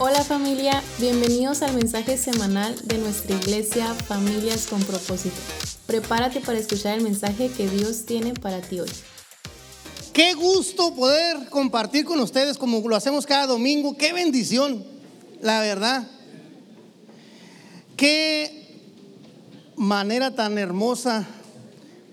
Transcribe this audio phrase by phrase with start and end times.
[0.00, 5.34] Hola familia, bienvenidos al mensaje semanal de nuestra iglesia Familias con propósito.
[5.88, 8.88] Prepárate para escuchar el mensaje que Dios tiene para ti hoy.
[10.12, 13.96] Qué gusto poder compartir con ustedes como lo hacemos cada domingo.
[13.96, 14.84] Qué bendición,
[15.40, 16.06] la verdad.
[17.96, 18.78] Qué
[19.74, 21.26] manera tan hermosa.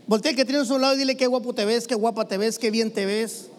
[0.08, 2.40] Voltea que tienes a su lado y dile qué guapo te ves, qué guapa te
[2.40, 3.50] ves, qué bien te ves.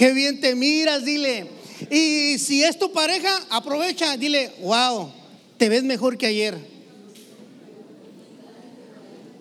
[0.00, 1.46] Qué bien te miras, dile.
[1.90, 5.12] Y si es tu pareja, aprovecha, dile, wow,
[5.58, 6.56] te ves mejor que ayer.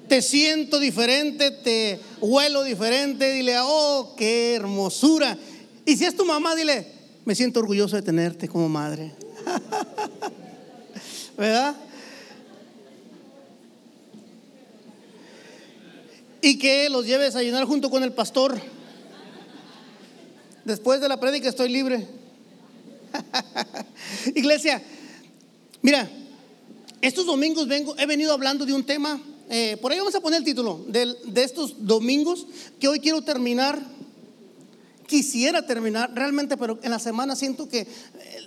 [0.09, 5.37] Te siento diferente, te huelo diferente, dile, oh, qué hermosura.
[5.85, 6.85] Y si es tu mamá, dile,
[7.23, 9.13] me siento orgulloso de tenerte como madre.
[11.37, 11.73] ¿Verdad?
[16.41, 18.59] Y que los lleves a llenar junto con el pastor.
[20.69, 22.07] Después de la prédica estoy libre.
[24.35, 24.79] Iglesia,
[25.81, 26.07] mira,
[27.01, 29.19] estos domingos vengo, he venido hablando de un tema.
[29.49, 32.45] eh, por ahí vamos a poner el título de, estos domingos
[32.79, 33.81] que hoy quiero terminar.
[35.07, 37.87] Quisiera terminar realmente, pero en la semana siento que eh,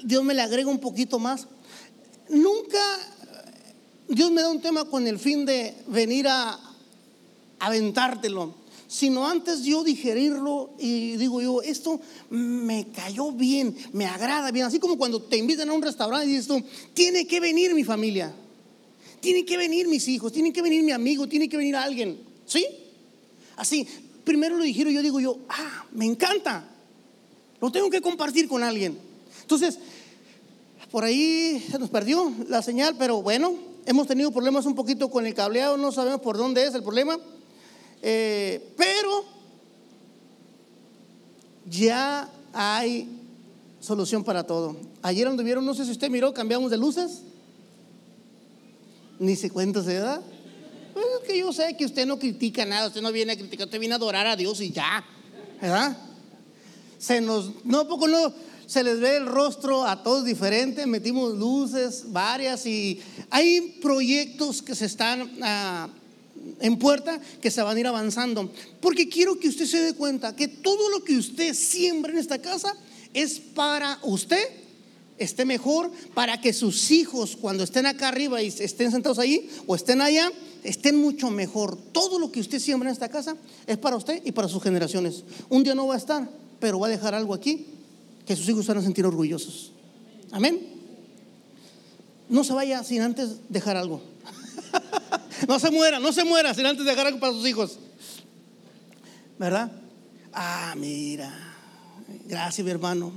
[0.04, 1.48] Dios me le agrega un poquito más.
[2.28, 2.78] Nunca
[4.06, 6.56] Dios me da un tema con el fin de venir a
[7.58, 8.61] aventártelo
[8.92, 11.98] sino antes yo digerirlo y digo yo, esto
[12.28, 16.32] me cayó bien, me agrada bien, así como cuando te invitan a un restaurante y
[16.32, 16.62] dices tú,
[16.92, 18.34] tiene que venir mi familia,
[19.20, 22.66] tiene que venir mis hijos, tiene que venir mi amigo, tiene que venir alguien, ¿sí?
[23.56, 23.88] Así,
[24.24, 26.68] primero lo dijeron, yo digo yo, ah, me encanta,
[27.62, 28.98] lo tengo que compartir con alguien.
[29.40, 29.78] Entonces,
[30.90, 33.54] por ahí se nos perdió la señal, pero bueno,
[33.86, 37.18] hemos tenido problemas un poquito con el cableado, no sabemos por dónde es el problema.
[38.02, 39.24] Eh, pero
[41.66, 43.08] ya hay
[43.80, 44.76] solución para todo.
[45.02, 47.22] Ayer anduvieron, no sé si usted miró, cambiamos de luces.
[49.20, 50.20] Ni se cuenta, ¿se da?
[50.92, 53.66] Pues es que yo sé que usted no critica nada, usted no viene a criticar,
[53.66, 55.04] usted viene a adorar a Dios y ya,
[55.60, 55.96] ¿verdad?
[56.98, 58.32] Se nos, no, poco no,
[58.66, 64.74] se les ve el rostro a todos diferente, metimos luces varias y hay proyectos que
[64.74, 65.30] se están...
[65.42, 65.88] ah,
[66.62, 68.50] en puerta que se van a ir avanzando.
[68.80, 72.40] Porque quiero que usted se dé cuenta que todo lo que usted siembra en esta
[72.40, 72.74] casa
[73.12, 74.42] es para usted
[75.18, 79.74] esté mejor, para que sus hijos cuando estén acá arriba y estén sentados ahí o
[79.74, 81.76] estén allá, estén mucho mejor.
[81.76, 83.36] Todo lo que usted siembra en esta casa
[83.66, 85.24] es para usted y para sus generaciones.
[85.48, 86.28] Un día no va a estar,
[86.60, 87.66] pero va a dejar algo aquí
[88.24, 89.72] que sus hijos van a sentir orgullosos.
[90.30, 90.60] Amén.
[92.28, 94.00] No se vaya sin antes dejar algo.
[95.48, 97.78] No se muera, no se muera sin antes dejar algo para sus hijos.
[99.38, 99.70] ¿Verdad?
[100.32, 101.32] Ah, mira.
[102.26, 103.12] Gracias, mi hermano.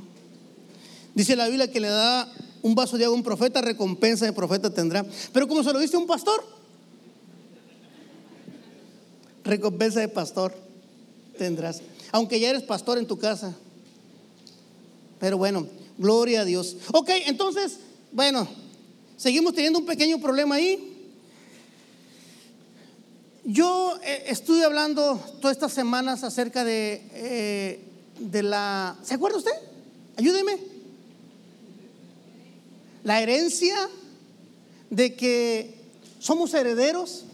[1.14, 2.32] Dice la Biblia que le da
[2.62, 5.06] un vaso de agua a un profeta, recompensa de profeta tendrá.
[5.32, 6.44] Pero como se lo dice un pastor,
[9.44, 10.54] recompensa de pastor
[11.38, 11.82] tendrás.
[12.12, 13.56] Aunque ya eres pastor en tu casa.
[15.20, 16.78] Pero bueno, gloria a Dios.
[16.92, 17.80] Ok, entonces,
[18.12, 18.48] bueno,
[19.16, 20.95] seguimos teniendo un pequeño problema ahí.
[23.46, 27.80] Yo eh, estuve hablando todas estas semanas acerca de, eh,
[28.20, 28.98] de la...
[29.04, 29.52] ¿Se acuerda usted?
[30.18, 30.58] Ayúdeme.
[33.04, 33.76] La herencia
[34.90, 35.76] de que
[36.18, 37.26] somos herederos,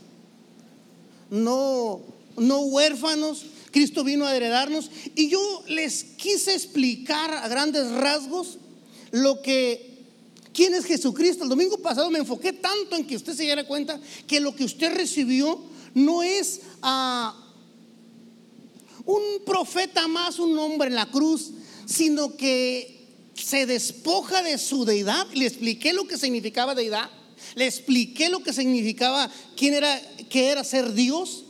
[1.30, 2.02] no,
[2.36, 3.46] no huérfanos.
[3.72, 4.92] Cristo vino a heredarnos.
[5.16, 8.58] Y yo les quise explicar a grandes rasgos
[9.12, 10.04] lo que
[10.54, 11.46] quién es Jesucristo.
[11.46, 13.98] El domingo pasado me enfoqué tanto en que usted se diera cuenta
[14.28, 17.36] que lo que usted recibió no es ah,
[19.06, 21.52] un profeta más, un hombre en la cruz,
[21.86, 23.02] sino que
[23.34, 25.28] se despoja de su deidad.
[25.34, 27.10] Le expliqué lo que significaba deidad.
[27.56, 31.46] Le expliqué lo que significaba quién era, qué era ser Dios.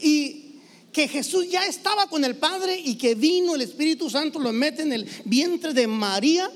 [0.00, 0.44] Y
[0.92, 4.82] que Jesús ya estaba con el Padre y que vino el Espíritu Santo, lo mete
[4.82, 6.48] en el vientre de María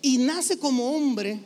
[0.00, 1.40] y nace como hombre.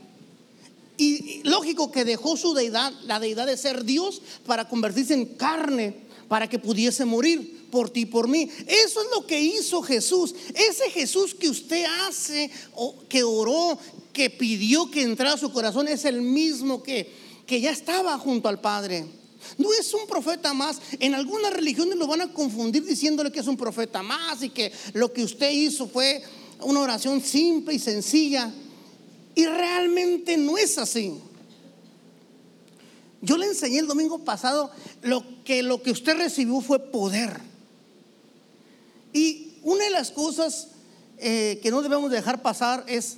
[0.96, 5.96] Y, lógico que dejó su deidad, la deidad de ser Dios, para convertirse en carne,
[6.28, 8.48] para que pudiese morir por ti por mí.
[8.66, 10.34] Eso es lo que hizo Jesús.
[10.54, 13.78] Ese Jesús que usted hace, o que oró,
[14.12, 17.10] que pidió que entrara a su corazón, es el mismo que,
[17.46, 19.04] que ya estaba junto al Padre.
[19.58, 20.80] No es un profeta más.
[21.00, 24.72] En algunas religiones lo van a confundir diciéndole que es un profeta más y que
[24.92, 26.22] lo que usted hizo fue
[26.60, 28.52] una oración simple y sencilla.
[29.34, 31.14] Y realmente no es así.
[33.20, 34.70] Yo le enseñé el domingo pasado
[35.02, 37.40] lo que lo que usted recibió fue poder.
[39.12, 40.68] Y una de las cosas
[41.18, 43.16] eh, que no debemos dejar pasar es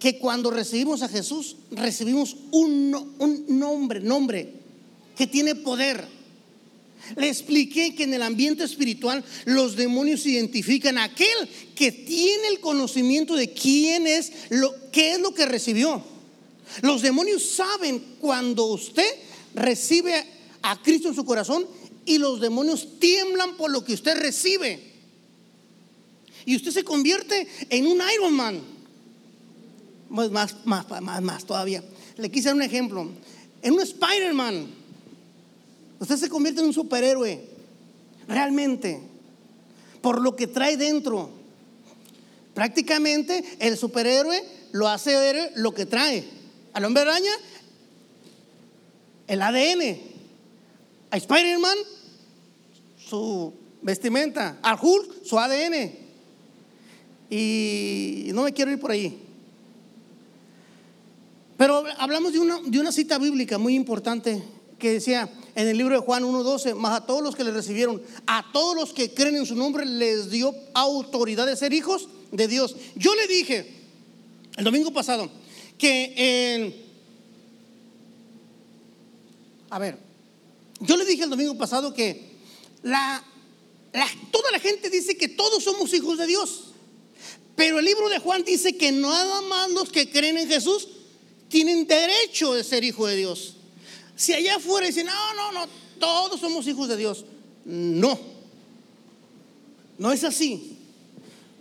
[0.00, 4.52] que cuando recibimos a Jesús, recibimos un, un nombre, nombre
[5.16, 6.06] que tiene poder.
[7.16, 12.60] Le expliqué que en el ambiente espiritual los demonios identifican a aquel que tiene el
[12.60, 16.02] conocimiento de quién es, lo, qué es lo que recibió.
[16.82, 19.08] Los demonios saben cuando usted
[19.54, 20.24] recibe
[20.62, 21.66] a Cristo en su corazón
[22.06, 24.94] y los demonios tiemblan por lo que usted recibe.
[26.46, 28.60] Y usted se convierte en un Iron Man.
[30.10, 31.82] Más, más, más, más, todavía.
[32.16, 33.08] Le quise dar un ejemplo.
[33.62, 34.83] En un Spider-Man.
[36.04, 37.40] Usted se convierte en un superhéroe.
[38.28, 39.00] Realmente.
[40.02, 41.30] Por lo que trae dentro.
[42.52, 46.28] Prácticamente el superhéroe lo hace ver lo que trae.
[46.74, 47.32] Al hombre araña,
[49.28, 49.98] el ADN.
[51.10, 51.78] A Spider-Man,
[52.98, 54.58] su vestimenta.
[54.60, 55.90] Al Hulk, su ADN.
[57.30, 59.22] Y no me quiero ir por ahí.
[61.56, 64.42] Pero hablamos de una, de una cita bíblica muy importante
[64.84, 68.02] que decía en el libro de Juan 1.12, más a todos los que le recibieron,
[68.26, 72.48] a todos los que creen en su nombre, les dio autoridad de ser hijos de
[72.48, 72.76] Dios.
[72.94, 73.66] Yo le dije
[74.58, 75.30] el domingo pasado
[75.78, 76.84] que.
[79.70, 79.96] A ver,
[80.80, 82.34] yo le dije el domingo pasado que
[82.82, 83.24] la,
[84.30, 86.74] toda la gente dice que todos somos hijos de Dios.
[87.56, 90.88] Pero el libro de Juan dice que nada más los que creen en Jesús
[91.48, 93.54] tienen derecho de ser hijo de Dios.
[94.16, 95.66] Si allá afuera dicen, no, no, no,
[95.98, 97.24] todos somos hijos de Dios.
[97.64, 98.18] No,
[99.98, 100.78] no es así.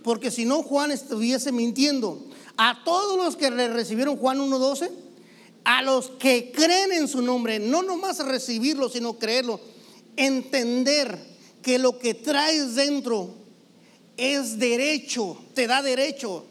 [0.04, 2.26] Porque si no, Juan estuviese mintiendo.
[2.58, 4.92] A todos los que le recibieron Juan 1.12,
[5.64, 9.60] a los que creen en su nombre, no nomás recibirlo, sino creerlo,
[10.18, 11.18] entender
[11.62, 13.34] que lo que traes dentro
[14.18, 16.46] es derecho, te da derecho.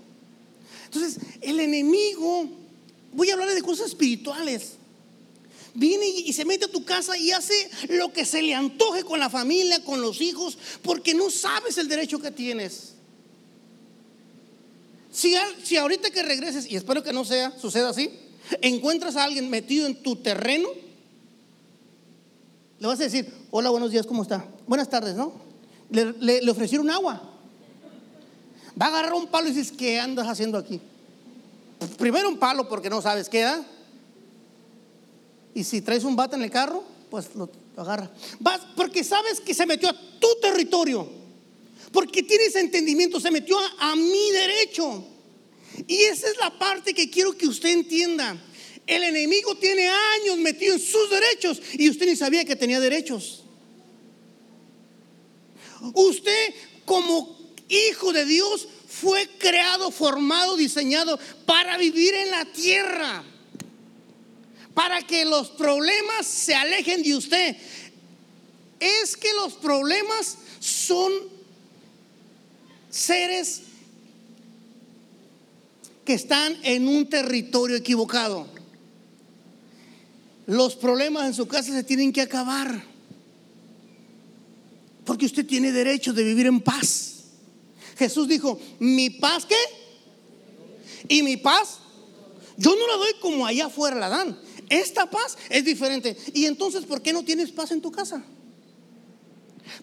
[0.87, 2.49] Entonces, el enemigo,
[3.13, 4.73] voy a hablar de cosas espirituales.
[5.75, 9.19] Viene y se mete a tu casa y hace lo que se le antoje con
[9.19, 12.93] la familia, con los hijos, porque no sabes el derecho que tienes.
[15.11, 18.11] Si, si ahorita que regreses, y espero que no sea, suceda así,
[18.61, 20.69] encuentras a alguien metido en tu terreno,
[22.79, 24.45] le vas a decir, hola, buenos días, ¿cómo está?
[24.67, 25.33] Buenas tardes, ¿no?
[25.91, 27.31] Le, le ofrecieron agua.
[28.81, 30.81] Va a agarrar un palo y dices, ¿qué andas haciendo aquí?
[31.99, 33.65] Primero un palo porque no sabes qué da.
[35.55, 38.11] Y si traes un bate en el carro, pues lo, agarra.
[38.41, 41.09] Vas porque sabes que se metió a tu territorio.
[41.93, 45.05] Porque tienes entendimiento, se metió a mi derecho.
[45.87, 48.37] Y esa es la parte que quiero que usted entienda.
[48.87, 53.45] El enemigo tiene años metido en sus derechos y usted ni sabía que tenía derechos.
[55.95, 56.55] Usted
[56.85, 63.25] como hijo de Dios, fue creado, formado, diseñado para vivir en la tierra.
[64.75, 67.57] Para que los problemas se alejen de usted.
[68.81, 71.13] Es que los problemas son
[72.91, 73.63] seres
[76.05, 78.47] que están en un territorio equivocado.
[80.47, 82.85] Los problemas en su casa se tienen que acabar.
[85.05, 87.25] Porque usted tiene derecho de vivir en paz.
[87.97, 89.57] Jesús dijo, mi paz qué?
[91.09, 91.79] Y mi paz,
[92.57, 94.39] yo no la doy como allá afuera la dan.
[94.73, 96.17] Esta paz es diferente.
[96.33, 98.25] Y entonces, ¿por qué no tienes paz en tu casa?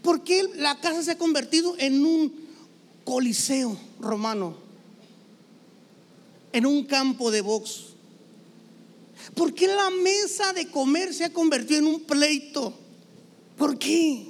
[0.02, 2.34] ¿Por qué la casa se ha convertido en un
[3.04, 4.58] coliseo romano?
[6.54, 7.90] En un campo de box.
[9.36, 12.74] ¿Por qué la mesa de comer se ha convertido en un pleito?
[13.60, 14.26] ¿Por qué?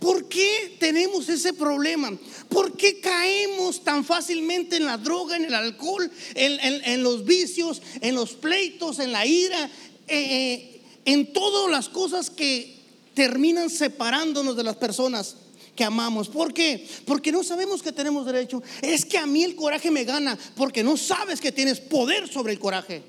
[0.00, 2.16] ¿Por qué tenemos ese problema?
[2.48, 8.14] ¿Por qué caemos tan fácilmente en la droga, en el alcohol, en, los vicios, en
[8.14, 9.64] los pleitos, en la ira,
[10.06, 12.76] eh, eh, en todas las cosas que
[13.14, 15.36] terminan separándonos de las personas?
[15.74, 16.28] que amamos.
[16.28, 16.88] ¿Por qué?
[17.04, 18.60] Porque no sabemos que tenemos derecho.
[18.82, 22.52] Es que a mí el coraje me gana porque no sabes que tienes poder sobre
[22.52, 23.04] el coraje,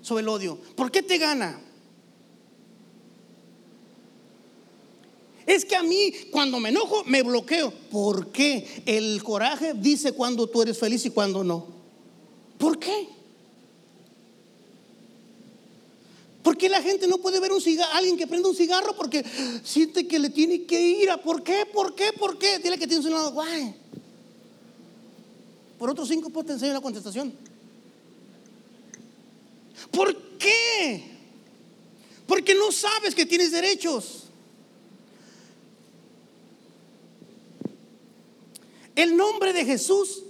[0.00, 0.58] sobre el odio.
[0.74, 1.60] ¿Por qué te gana?
[5.48, 7.72] Es que a mí cuando me enojo me bloqueo.
[7.90, 8.82] ¿Por qué?
[8.84, 11.66] El coraje dice cuando tú eres feliz y cuando no.
[12.58, 13.08] ¿Por qué?
[16.42, 19.24] ¿Por qué la gente no puede ver un cigarro, alguien que prende un cigarro porque
[19.64, 22.58] siente que le tiene que ir a por qué, por qué, por qué?
[22.58, 23.74] Dile que tienes un lado, guay.
[25.78, 27.32] Por otros cinco pues te enseño la contestación.
[29.90, 31.04] ¿Por qué?
[32.26, 34.27] Porque no sabes que tienes derechos.
[38.98, 40.24] El nombre de Jesús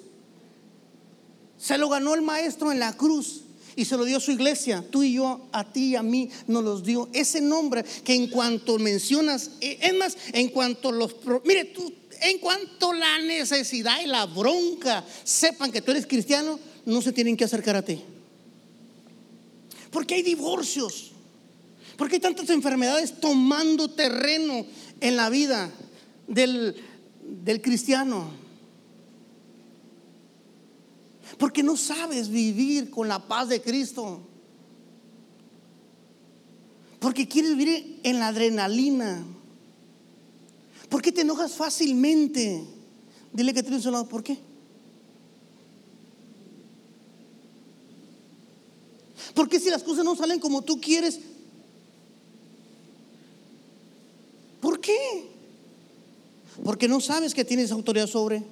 [1.56, 3.40] se lo ganó el maestro en la cruz
[3.75, 4.84] y se lo dio su iglesia.
[4.90, 7.08] Tú y yo, a ti y a mí, nos los dio.
[7.14, 11.16] Ese nombre que en cuanto mencionas, eh, es más, en cuanto los...
[11.46, 17.00] Mire, tú, en cuanto la necesidad y la bronca sepan que tú eres cristiano, no
[17.00, 18.02] se tienen que acercar a ti.
[19.90, 21.12] Porque hay divorcios.
[21.96, 24.66] Porque hay tantas enfermedades tomando terreno
[25.00, 25.70] en la vida
[26.26, 26.76] del,
[27.22, 28.46] del cristiano.
[31.38, 34.21] Porque no sabes vivir con la paz de Cristo.
[36.99, 39.25] Porque quieres vivir en la adrenalina.
[40.88, 42.64] ¿Por qué te enojas fácilmente?
[43.33, 44.38] Dile que tienes un lado, ¿por qué?
[49.35, 51.21] ¿Por qué si las cosas no salen como tú quieres?
[54.61, 55.28] ¿Por qué?
[56.64, 58.42] Porque no sabes que tienes autoridad sobre.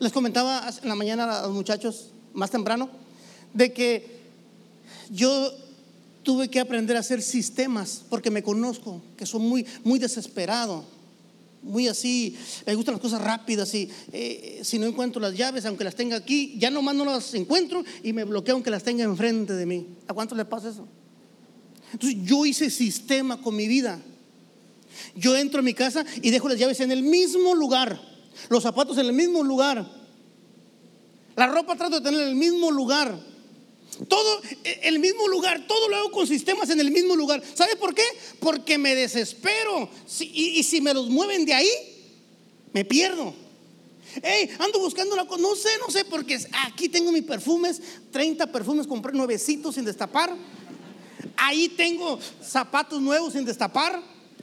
[0.00, 2.88] Les comentaba en la mañana a los muchachos, más temprano,
[3.54, 4.18] de que
[5.10, 5.52] yo
[6.22, 10.84] tuve que aprender a hacer sistemas porque me conozco, que son muy, muy desesperado,
[11.62, 15.84] muy así, me gustan las cosas rápidas y eh, si no encuentro las llaves, aunque
[15.84, 19.54] las tenga aquí, ya nomás no las encuentro y me bloqueo aunque las tenga enfrente
[19.54, 19.86] de mí.
[20.06, 20.86] ¿A cuánto le pasa eso?
[21.92, 24.00] Entonces yo hice sistema con mi vida.
[25.14, 28.00] Yo entro a mi casa y dejo las llaves en el mismo lugar,
[28.48, 29.86] los zapatos en el mismo lugar,
[31.36, 33.16] la ropa trato de tener en el mismo lugar.
[34.06, 37.42] Todo en el mismo lugar, todo lo hago con sistemas en el mismo lugar.
[37.54, 38.04] ¿Sabe por qué?
[38.38, 39.88] Porque me desespero.
[40.20, 41.70] y, si me los mueven de ahí,
[42.72, 43.34] me pierdo.
[44.22, 45.42] Hey, ando buscando la cosa.
[45.42, 47.80] No sé, no sé, porque aquí tengo mis perfumes,
[48.10, 50.34] 30 perfumes, compré nuevecitos sin destapar.
[51.36, 54.02] Ahí tengo zapatos nuevos sin destapar.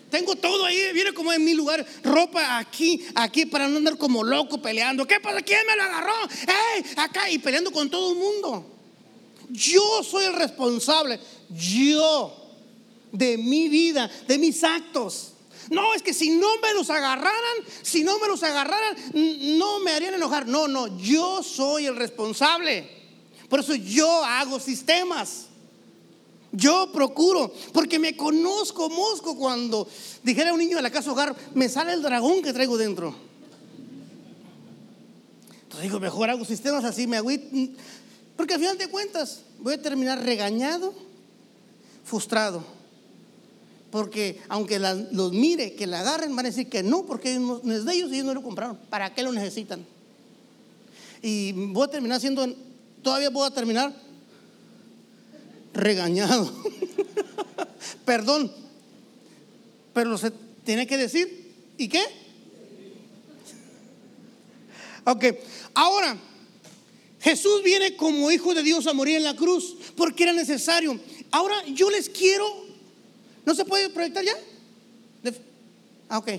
[0.09, 4.24] Tengo todo ahí, viene como en mi lugar, ropa aquí, aquí, para no andar como
[4.24, 5.05] loco peleando.
[5.05, 5.41] ¿Qué pasa?
[5.41, 6.13] ¿Quién me lo agarró?
[6.47, 6.85] ¡Hey!
[6.97, 8.71] Acá y peleando con todo el mundo.
[9.50, 11.19] Yo soy el responsable,
[11.50, 12.35] yo,
[13.12, 15.33] de mi vida, de mis actos.
[15.69, 18.95] No, es que si no me los agarraran, si no me los agarraran,
[19.57, 20.47] no me harían enojar.
[20.47, 22.88] No, no, yo soy el responsable.
[23.50, 25.47] Por eso yo hago sistemas.
[26.55, 29.88] Yo procuro, porque me conozco mosco cuando
[30.24, 33.13] dijera un niño de la casa hogar, me sale el dragón que traigo dentro.
[35.63, 37.45] Entonces digo, mejor hago sistemas así, me agüito.
[38.38, 40.93] Porque al final de cuentas voy a terminar regañado,
[42.03, 42.63] frustrado.
[43.91, 47.85] Porque aunque los mire, que la agarren, van a decir que no, porque no es
[47.85, 48.77] de ellos y ellos no lo compraron.
[48.89, 49.85] ¿Para qué lo necesitan?
[51.21, 52.45] Y voy a terminar siendo,
[53.01, 53.93] todavía voy a terminar
[55.75, 56.51] regañado.
[58.05, 58.51] Perdón,
[59.94, 60.32] pero se
[60.63, 61.53] tiene que decir.
[61.77, 62.01] ¿Y qué?
[65.03, 65.25] Ok,
[65.74, 66.17] ahora
[67.22, 71.00] Jesús viene como hijo de Dios a morir en la cruz porque era necesario.
[71.32, 72.46] Ahora yo les quiero,
[73.46, 74.36] ¿no se puede proyectar ya?
[76.10, 76.29] Ah, ok.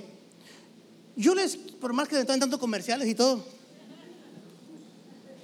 [1.16, 3.44] Yo les, por más que están tanto comerciales y todo,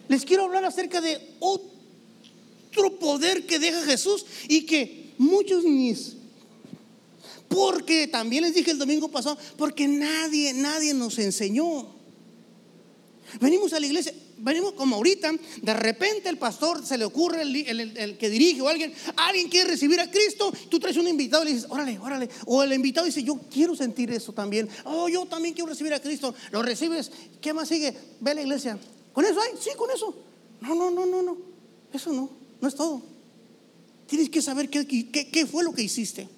[0.08, 1.71] les quiero hablar acerca de otro
[2.98, 5.94] poder que deja Jesús y que muchos ni
[7.52, 11.86] porque también les dije el domingo pasado, porque nadie, nadie nos enseñó.
[13.40, 18.16] Venimos a la iglesia, venimos como ahorita, de repente el pastor se le ocurre, el,
[18.18, 21.52] que dirige o alguien, alguien quiere recibir a Cristo, tú traes un invitado y le
[21.54, 22.28] dices, órale, órale.
[22.46, 24.68] O el invitado dice, yo quiero sentir eso también.
[24.84, 26.34] Oh, yo también quiero recibir a Cristo.
[26.50, 27.10] Lo recibes,
[27.40, 27.94] ¿qué más sigue?
[28.20, 28.78] Ve a la iglesia.
[29.12, 29.50] ¿Con eso hay?
[29.60, 30.14] Sí, con eso.
[30.60, 31.36] No, no, no, no, no.
[31.92, 32.30] Eso no,
[32.62, 33.02] no es todo.
[34.06, 36.28] Tienes que saber qué, fue lo que hiciste.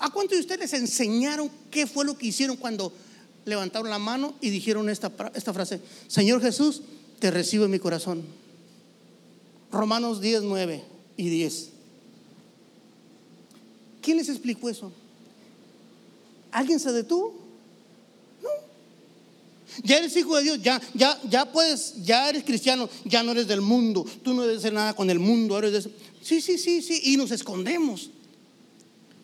[0.00, 2.92] ¿A cuántos de ustedes enseñaron qué fue lo que hicieron cuando
[3.44, 5.80] levantaron la mano y dijeron esta, esta frase?
[6.08, 6.82] Señor Jesús,
[7.18, 8.24] te recibo en mi corazón.
[9.70, 10.82] Romanos 10, 9
[11.18, 11.68] y 10.
[14.00, 14.92] ¿Quién les explicó eso?
[16.52, 17.45] ¿Alguien se detuvo?
[19.82, 23.46] Ya eres hijo de Dios, ya, ya, ya puedes, ya eres cristiano, ya no eres
[23.48, 25.90] del mundo, tú no debes hacer nada con el mundo, eres de...
[26.22, 28.10] Sí, sí, sí, sí, y nos escondemos.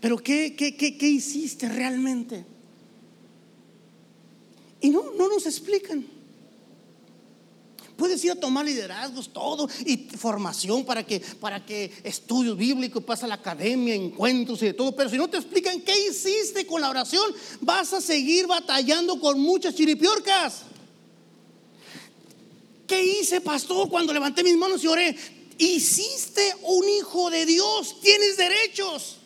[0.01, 2.45] Pero ¿qué, qué, qué, qué hiciste realmente?
[4.81, 6.05] Y no, no nos explican.
[7.97, 13.27] Puedes ir a tomar liderazgos, todo, y formación para que, para que estudios bíblicos, pasa
[13.27, 14.95] la academia, encuentros y de todo.
[14.97, 19.41] Pero si no te explican qué hiciste con la oración, vas a seguir batallando con
[19.41, 20.63] muchas chiripiorcas.
[22.87, 25.17] ¿Qué hice, pastor, cuando levanté mis manos y oré?
[25.59, 29.22] Hiciste un hijo de Dios, tienes derechos.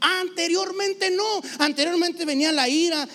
[0.00, 3.08] Anteriormente no, anteriormente venía la ira,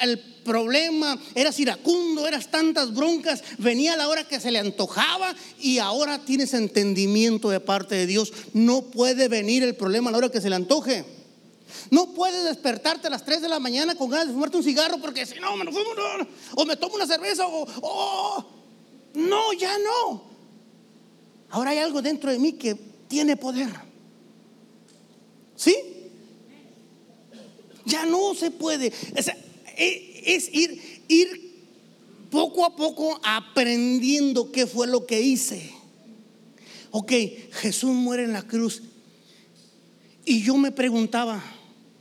[0.00, 5.78] el problema, eras iracundo, eras tantas broncas, venía la hora que se le antojaba y
[5.78, 8.32] ahora tienes entendimiento de parte de Dios.
[8.52, 11.04] No puede venir el problema a la hora que se le antoje.
[11.90, 14.98] No puedes despertarte a las 3 de la mañana con ganas de fumarte un cigarro
[14.98, 15.90] porque si no, me fumo,
[16.54, 18.44] o me tomo una cerveza o,
[19.14, 20.22] no, ya no.
[21.50, 22.74] Ahora hay algo dentro de mí que
[23.08, 23.68] tiene poder.
[25.56, 25.93] ¿Sí?
[27.86, 28.92] Ya no se puede.
[29.76, 31.44] E, es, ir,
[32.30, 35.70] poco a poco aprendiendo qué fue lo que hice.
[36.90, 37.12] Ok,
[37.52, 38.82] Jesús muere en la cruz.
[40.24, 41.42] Y yo me preguntaba,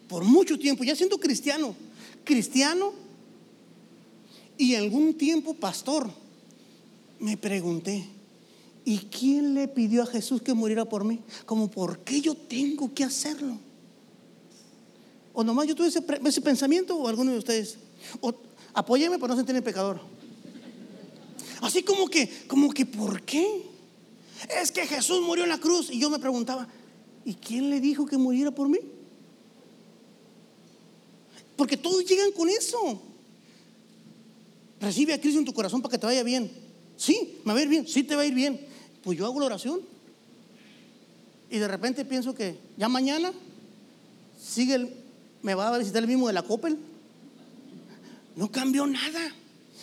[0.08, 1.76] por mucho tiempo, ya siendo cristiano,
[2.24, 2.94] cristiano
[4.58, 6.10] y algún tiempo pastor,
[7.20, 8.06] me pregunté,
[8.86, 11.20] ¿y quién le pidió a Jesús que muriera por mí?
[11.46, 13.58] Como, ¿por qué yo tengo que hacerlo?
[15.34, 17.78] O nomás yo tuve ese, pensamiento o alguno de ustedes.
[18.22, 18.34] O
[18.74, 20.00] apóyeme para no sentirme pecador.
[21.62, 23.64] Así como que, como que, ¿por qué?
[24.62, 26.68] Es que Jesús murió en la cruz y yo me preguntaba,
[27.26, 28.80] ¿y quién le dijo que muriera por mí?
[31.56, 33.02] Porque todos llegan con eso.
[34.82, 36.52] Recibe a Cristo en tu corazón para que te vaya bien.
[36.98, 38.60] Sí, me va a ir bien, sí te va a ir bien.
[39.02, 39.82] Pues yo hago la oración.
[41.50, 43.32] Y de repente pienso que ya mañana
[44.40, 45.03] sigue el,
[45.44, 46.78] me va a visitar el mismo de la Coppel.
[48.36, 49.36] No cambió nada.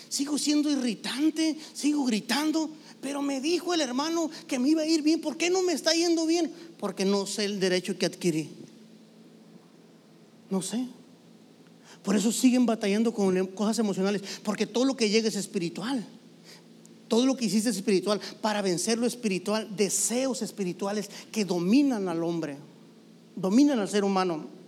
[0.09, 5.03] Sigo siendo irritante, sigo gritando, pero me dijo el hermano que me iba a ir
[5.03, 5.21] bien.
[5.21, 6.53] ¿Por qué no me está yendo bien?
[6.79, 8.49] Porque no sé el derecho que adquirí.
[10.51, 10.89] No sé.
[12.03, 16.05] Por eso siguen batallando con cosas emocionales, porque todo lo que llega es espiritual.
[17.07, 18.21] Todo lo que hiciste es espiritual.
[18.41, 22.57] Para vencer lo espiritual, deseos espirituales que dominan al hombre,
[23.37, 24.60] dominan al ser humano.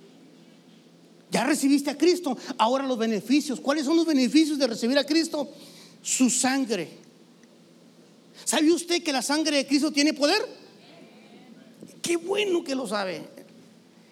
[1.33, 3.59] Ya recibiste a Cristo, ahora los beneficios.
[3.59, 5.51] ¿Cuáles son los beneficios de recibir a Cristo?
[6.01, 6.89] Su sangre.
[8.45, 10.41] ¿Sabe usted que la sangre de Cristo tiene poder?
[12.01, 13.23] Qué bueno que lo sabe.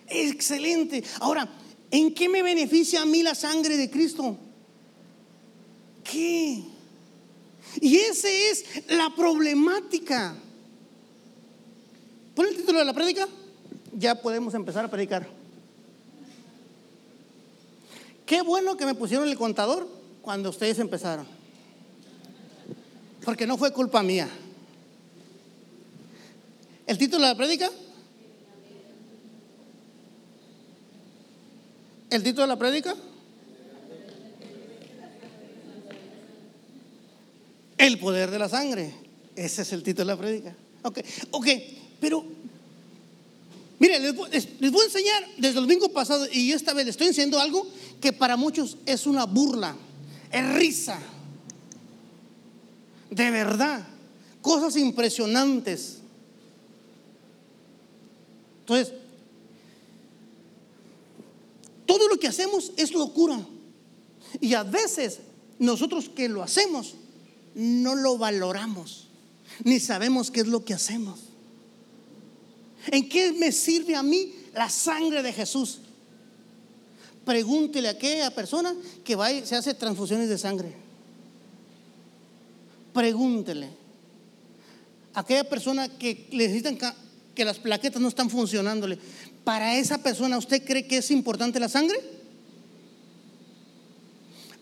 [0.08, 1.04] Excelente.
[1.20, 1.48] Ahora,
[1.90, 4.36] ¿En qué me beneficia a mí la sangre de Cristo?
[6.04, 6.62] ¿Qué?
[7.80, 10.36] Y esa es la problemática.
[12.34, 13.26] ¿Pon el título de la prédica?
[13.92, 15.39] Ya podemos empezar a predicar.
[18.30, 19.88] Qué bueno que me pusieron el contador
[20.22, 21.26] cuando ustedes empezaron.
[23.24, 24.28] Porque no fue culpa mía.
[26.86, 27.68] ¿El título de la prédica?
[32.08, 32.94] ¿El título de la prédica?
[37.78, 38.94] El poder de la sangre.
[39.34, 40.56] Ese es el título de la prédica.
[40.84, 41.00] Ok,
[41.32, 41.46] ok,
[42.00, 42.24] pero
[43.80, 47.40] mire, les voy, a enseñar desde el domingo pasado y esta vez les estoy enseñando
[47.40, 47.66] algo
[48.00, 49.74] que para muchos es una burla,
[50.30, 51.00] es risa.
[53.10, 53.84] De verdad,
[54.40, 55.98] cosas impresionantes.
[58.60, 58.94] Entonces,
[61.86, 63.40] todo lo que hacemos es locura.
[64.40, 65.18] Y a veces
[65.58, 66.94] nosotros que lo hacemos
[67.54, 69.08] no lo valoramos,
[69.64, 71.29] ni sabemos qué es lo que hacemos.
[72.86, 75.78] ¿En qué me sirve a mí la sangre de Jesús?
[77.24, 80.74] Pregúntele a aquella persona que va y se hace transfusiones de sangre.
[82.92, 83.68] Pregúntele.
[85.14, 86.78] A aquella persona que necesitan
[87.34, 88.98] que las plaquetas no están funcionándole
[89.44, 91.98] para esa persona, ¿usted cree que es importante la sangre?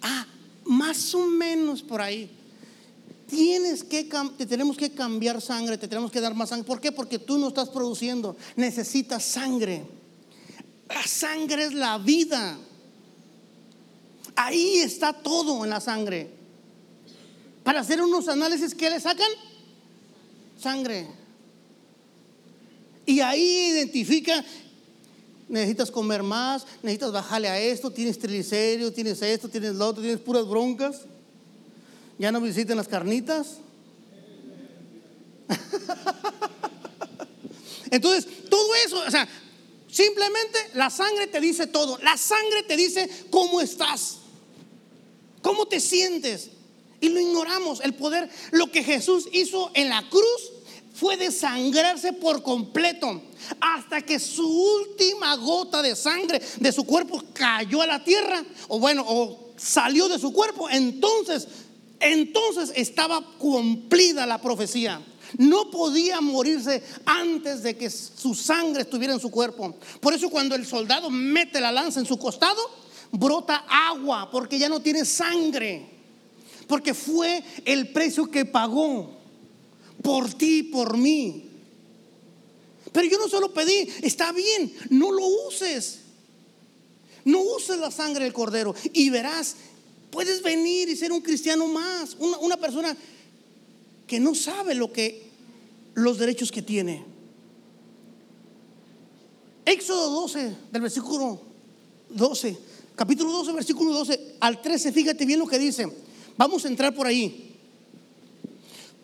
[0.00, 0.26] Ah,
[0.64, 2.30] más o menos por ahí.
[3.28, 6.66] Tienes que, te tenemos que cambiar sangre, te tenemos que dar más sangre.
[6.66, 6.92] ¿Por qué?
[6.92, 9.84] Porque tú no estás produciendo, necesitas sangre.
[10.88, 12.58] La sangre es la vida.
[14.34, 16.30] Ahí está todo en la sangre.
[17.62, 19.30] Para hacer unos análisis, ¿qué le sacan?
[20.58, 21.06] Sangre.
[23.04, 24.42] Y ahí identifica
[25.48, 30.20] necesitas comer más, necesitas bajarle a esto, tienes triglicéridos, tienes esto, tienes lo otro, tienes
[30.20, 31.02] puras broncas.
[32.18, 33.58] Ya no visiten las carnitas.
[37.90, 39.28] Entonces, todo eso, o sea,
[39.90, 41.98] simplemente la sangre te dice todo.
[41.98, 44.18] La sangre te dice cómo estás,
[45.42, 46.50] cómo te sientes.
[47.00, 47.80] Y lo ignoramos.
[47.80, 50.52] El poder, lo que Jesús hizo en la cruz
[50.94, 53.22] fue desangrarse por completo
[53.60, 58.80] hasta que su última gota de sangre de su cuerpo cayó a la tierra o
[58.80, 61.46] bueno, o salió de su cuerpo, entonces
[62.00, 65.04] entonces estaba cumplida la profecía.
[65.36, 69.74] No podía morirse antes de que su sangre estuviera en su cuerpo.
[70.00, 72.60] Por eso cuando el soldado mete la lanza en su costado,
[73.12, 75.86] brota agua porque ya no tiene sangre.
[76.66, 79.18] Porque fue el precio que pagó
[80.02, 81.44] por ti por mí.
[82.92, 86.00] Pero yo no solo pedí, está bien, no lo uses.
[87.24, 89.56] No uses la sangre del cordero y verás,
[90.10, 92.96] puedes venir y ser un cristiano más, una, persona
[94.06, 95.28] que no sabe lo que
[95.94, 97.04] los derechos que tiene.
[99.64, 101.40] Éxodo 12, del versículo
[102.08, 102.58] 12,
[102.96, 105.86] capítulo 12, versículo 12 al 13, fíjate bien lo que dice.
[106.36, 107.54] Vamos a entrar por ahí.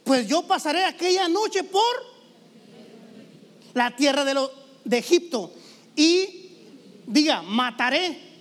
[0.05, 1.83] Pues yo pasaré aquella noche por
[3.75, 5.53] la tierra de Egipto
[5.97, 6.51] y
[7.07, 8.34] diga, mataré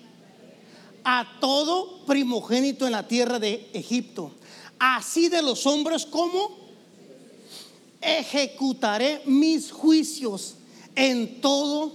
[1.03, 4.31] a todo primogénito en la tierra de Egipto
[4.83, 6.57] así de los hombres como
[8.01, 10.55] ejecutaré mis juicios
[10.95, 11.93] en todos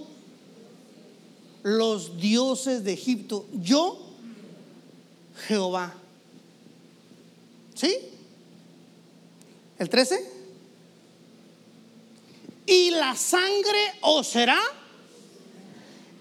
[1.61, 3.45] los dioses de Egipto.
[3.53, 3.99] Yo,
[5.47, 5.93] Jehová.
[7.75, 7.95] ¿Sí?
[9.77, 10.39] El 13.
[12.65, 14.59] Y la sangre os será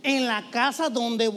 [0.03, 1.29] en la casa donde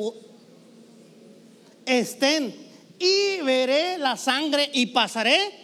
[1.99, 2.55] estén
[2.99, 5.59] y veré la sangre y pasaré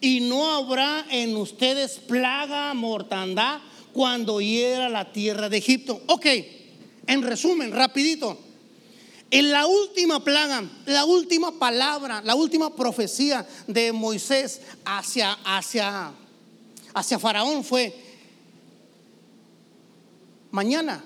[0.00, 3.60] y no habrá en ustedes plaga, mortandad
[3.92, 6.00] cuando hiera la tierra de Egipto.
[6.06, 6.26] Ok,
[7.06, 8.38] en resumen, rapidito.
[9.30, 16.12] En la última plaga, la última palabra, la última profecía de Moisés hacia, hacia,
[16.94, 17.94] hacia Faraón fue,
[20.50, 21.04] mañana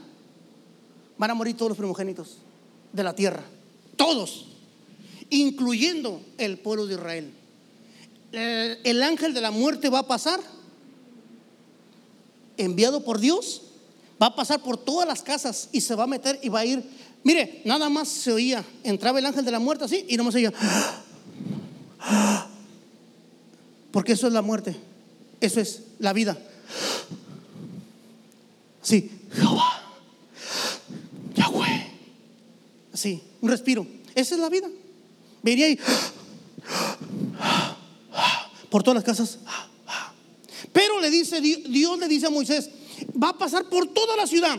[1.19, 2.42] van a morir todos los primogénitos
[2.93, 3.45] de la tierra,
[3.97, 4.47] todos
[5.33, 7.33] incluyendo el pueblo de Israel.
[8.33, 10.39] El, ángel de la muerte va a pasar,
[12.59, 13.63] enviado por Dios,
[14.23, 16.67] va a pasar por todas las casas y se va a meter y va a
[16.67, 16.85] ir.
[17.25, 20.35] Mire, nada más se oía, entraba el ángel de la muerte así y no más
[20.35, 20.53] se oía.
[23.91, 24.77] Porque eso es la muerte,
[25.41, 26.37] eso es la vida.
[28.83, 29.82] Sí, Jehová,
[32.93, 33.87] Así, un respiro.
[34.15, 34.69] Esa es la vida.
[35.43, 35.79] Venía y
[38.71, 39.39] por todas las casas.
[40.73, 42.71] Pero le dice, Dios le dice a Moisés,
[43.23, 44.59] va a pasar por toda la ciudad.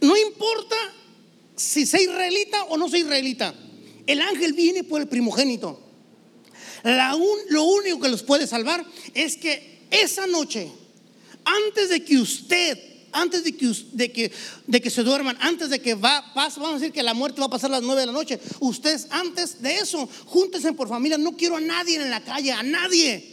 [0.00, 0.76] No importa
[1.56, 3.54] si sea israelita o no sea israelita.
[4.06, 5.80] El ángel viene por el primogénito.
[6.84, 10.70] lo único que los puede salvar es que esa noche,
[11.44, 14.32] antes de que usted antes de que, de que,
[14.66, 17.46] de que se duerman, antes de que va, vamos a decir que la muerte va
[17.46, 18.40] a pasar a las nueve de la noche.
[18.60, 21.18] Ustedes antes de eso, júntense por familia.
[21.18, 23.28] No quiero a nadie en la calle, a nadie.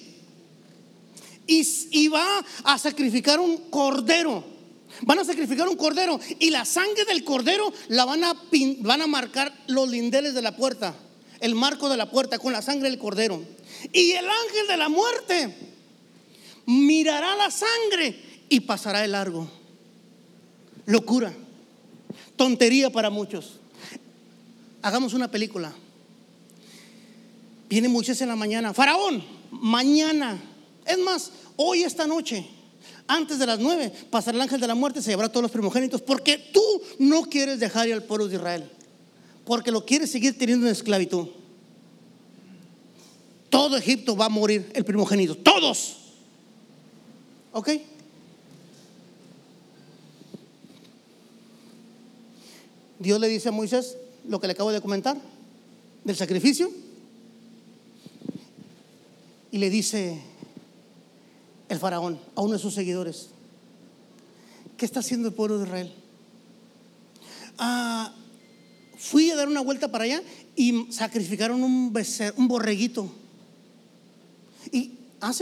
[1.48, 4.44] Y, y va a sacrificar un cordero.
[5.02, 8.34] Van a sacrificar un cordero y la sangre del cordero la van a,
[8.80, 10.96] van a marcar los lindeles de la puerta,
[11.40, 13.42] el marco de la puerta con la sangre del cordero.
[13.94, 15.56] Y el ángel de la muerte
[16.66, 19.59] mirará la sangre y pasará el largo
[20.90, 21.32] locura,
[22.36, 23.60] tontería para muchos.
[24.82, 25.72] Hagamos una película.
[27.70, 30.42] Viene Moisés en la mañana, Faraón, mañana,
[30.86, 32.48] es más, hoy esta noche,
[33.06, 36.02] antes de las nueve, pasará el ángel de la muerte, se llevará todos los primogénitos,
[36.02, 36.64] porque tú
[36.98, 38.68] no quieres dejar ir al pueblo de Israel,
[39.46, 41.28] porque lo quieres seguir teniendo en esclavitud.
[43.52, 45.98] Todo Egipto va a morir el primogénito, todos.
[47.52, 47.70] ¿Ok?
[53.00, 55.18] Dios le dice a Moisés lo que le acabo de comentar
[56.04, 56.70] del sacrificio.
[59.52, 60.20] Y le dice
[61.70, 63.30] el faraón a uno de sus seguidores,
[64.78, 65.94] ¿qué está haciendo el pueblo de Israel?
[67.58, 68.14] Ah,
[68.98, 70.22] fui a dar una vuelta para allá
[70.56, 71.94] y sacrificaron un,
[72.36, 73.10] un borreguito.
[74.72, 74.92] Y.
[75.22, 75.34] ¿ah,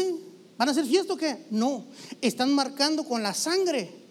[0.57, 1.45] ¿Van a hacer fiesta o qué?
[1.51, 1.85] No,
[2.21, 4.06] están marcando con la sangre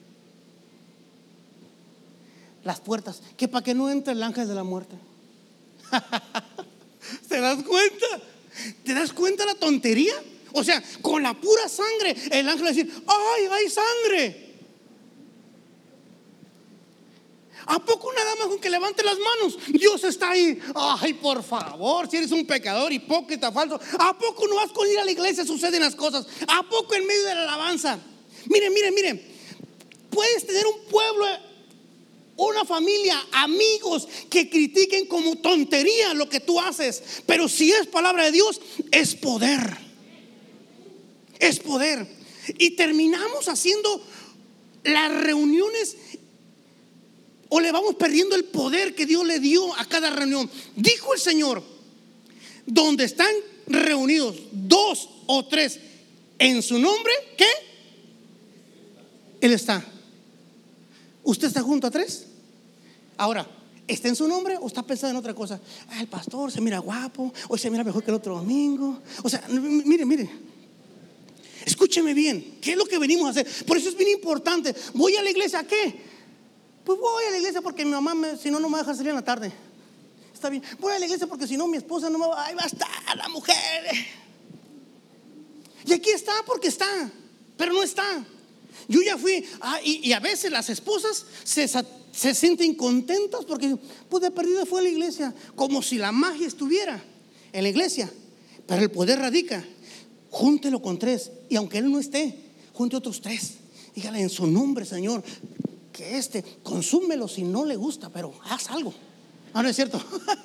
[2.67, 4.97] las puertas, que para que no entre el ángel de la muerte.
[7.29, 8.07] ¿Te das cuenta?
[8.85, 10.15] ¿Te das cuenta la tontería?
[10.53, 14.47] O sea, con la pura sangre, el ángel va a decir, ¡ay, hay sangre!
[17.67, 19.59] ¿A poco nada más con que levante las manos?
[19.69, 20.61] Dios está ahí.
[20.75, 23.79] Ay, por favor, si eres un pecador, hipócrita, falso.
[23.99, 25.45] ¿A poco no vas con ir a la iglesia?
[25.45, 26.27] Suceden las cosas.
[26.49, 27.99] ¿A poco en medio de la alabanza?
[28.47, 29.37] Miren, miren, miren.
[30.11, 31.27] Puedes tener un pueblo
[32.37, 37.03] una familia, amigos que critiquen como tontería lo que tú haces.
[37.27, 39.79] Pero si es palabra de Dios, es poder.
[41.39, 42.07] es poder.
[42.59, 44.03] Y terminamos haciendo
[44.85, 45.97] las reuniones
[47.49, 50.51] o le vamos perdiendo el poder que Dios le dio a cada reunión.
[50.75, 51.63] Dijo el Señor,
[52.67, 53.33] donde están
[53.67, 55.79] reunidos dos o tres
[56.39, 57.49] en su nombre, ¿qué?
[59.41, 59.85] Él está.
[61.23, 62.26] ¿Usted está junto a tres?
[63.17, 63.47] Ahora,
[63.87, 65.61] ¿está en su nombre o está pensando en otra cosa?
[65.91, 69.01] Ah, el pastor se mira guapo, o se mira mejor que el otro domingo.
[69.23, 70.31] O sea, mire, mire.
[71.65, 73.67] Escúcheme bien, ¿qué es lo que venimos a hacer?
[73.67, 74.75] Por eso es bien importante.
[74.95, 76.01] ¿Voy a la iglesia a qué?
[76.85, 79.17] Pues voy a la iglesia porque mi mamá, si no, no me deja salir en
[79.17, 79.53] la tarde.
[80.33, 80.63] Está bien.
[80.79, 82.47] Voy a la iglesia porque si no, mi esposa no me va.
[82.47, 83.57] Ahí va a estar la mujer.
[85.85, 86.87] Y aquí está porque está,
[87.57, 88.25] pero no está.
[88.89, 93.77] Yo ya fui, ah, y, a veces las esposas se, se sienten contentas porque,
[94.09, 97.03] pues de perdida fue la iglesia, como si la magia estuviera
[97.53, 98.11] en la iglesia.
[98.67, 99.65] Pero el poder radica.
[100.31, 102.37] Júntelo con tres, y aunque él no esté,
[102.73, 103.55] junte otros tres.
[103.95, 105.23] Dígale en su nombre, Señor,
[105.93, 108.93] que este, consúmelo si no le gusta, pero haz algo.
[109.55, 110.03] Ah, no es cierto.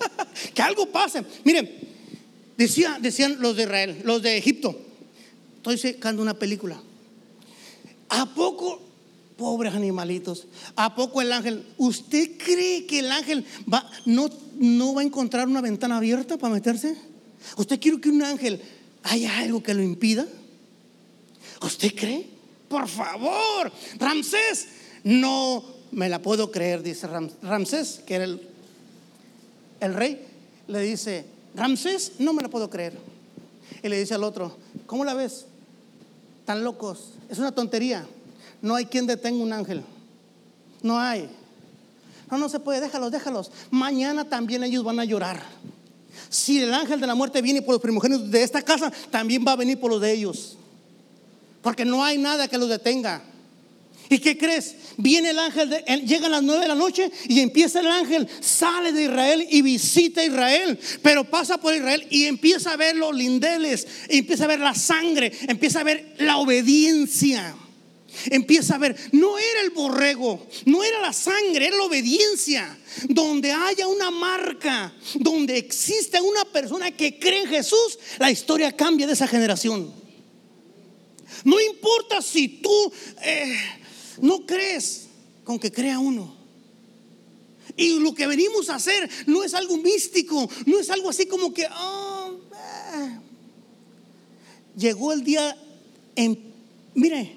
[0.53, 1.25] que algo pase.
[1.43, 1.69] Miren,
[2.57, 4.79] decía, decían los de Israel, los de Egipto.
[5.57, 6.81] Estoy sacando una película.
[8.11, 8.81] ¿A poco,
[9.37, 10.45] pobres animalitos,
[10.75, 15.47] a poco el ángel, usted cree que el ángel va, no, no va a encontrar
[15.47, 16.97] una ventana abierta para meterse?
[17.55, 18.61] ¿Usted quiere que un ángel
[19.03, 20.27] haya algo que lo impida?
[21.61, 22.27] ¿Usted cree?
[22.67, 24.67] Por favor, Ramsés,
[25.05, 27.07] no me la puedo creer, dice
[27.41, 28.41] Ramsés, que era el,
[29.79, 30.21] el rey,
[30.67, 32.97] le dice, Ramsés, no me la puedo creer.
[33.81, 35.45] Y le dice al otro, ¿cómo la ves?
[36.45, 38.05] Tan locos, es una tontería.
[38.61, 39.83] No hay quien detenga un ángel.
[40.81, 41.29] No hay.
[42.29, 43.51] No, no se puede, déjalos, déjalos.
[43.69, 45.41] Mañana también ellos van a llorar.
[46.29, 49.53] Si el ángel de la muerte viene por los primogénitos de esta casa, también va
[49.53, 50.57] a venir por los de ellos.
[51.61, 53.21] Porque no hay nada que los detenga.
[54.11, 54.75] ¿Y qué crees?
[54.97, 55.69] Viene el ángel,
[56.05, 59.61] llega a las nueve de la noche y empieza el ángel, sale de Israel y
[59.61, 64.59] visita Israel, pero pasa por Israel y empieza a ver los lindeles, empieza a ver
[64.59, 67.55] la sangre, empieza a ver la obediencia.
[68.25, 72.77] Empieza a ver, no era el borrego, no era la sangre, era la obediencia.
[73.07, 79.07] Donde haya una marca, donde existe una persona que cree en Jesús, la historia cambia
[79.07, 79.93] de esa generación.
[81.45, 82.93] No importa si tú
[83.23, 83.57] eh,
[84.21, 85.07] no crees
[85.43, 86.33] con que crea uno.
[87.75, 91.53] Y lo que venimos a hacer no es algo místico, no es algo así como
[91.53, 93.19] que, oh, eh".
[94.77, 95.55] llegó el día,
[96.15, 96.39] en,
[96.93, 97.35] mire,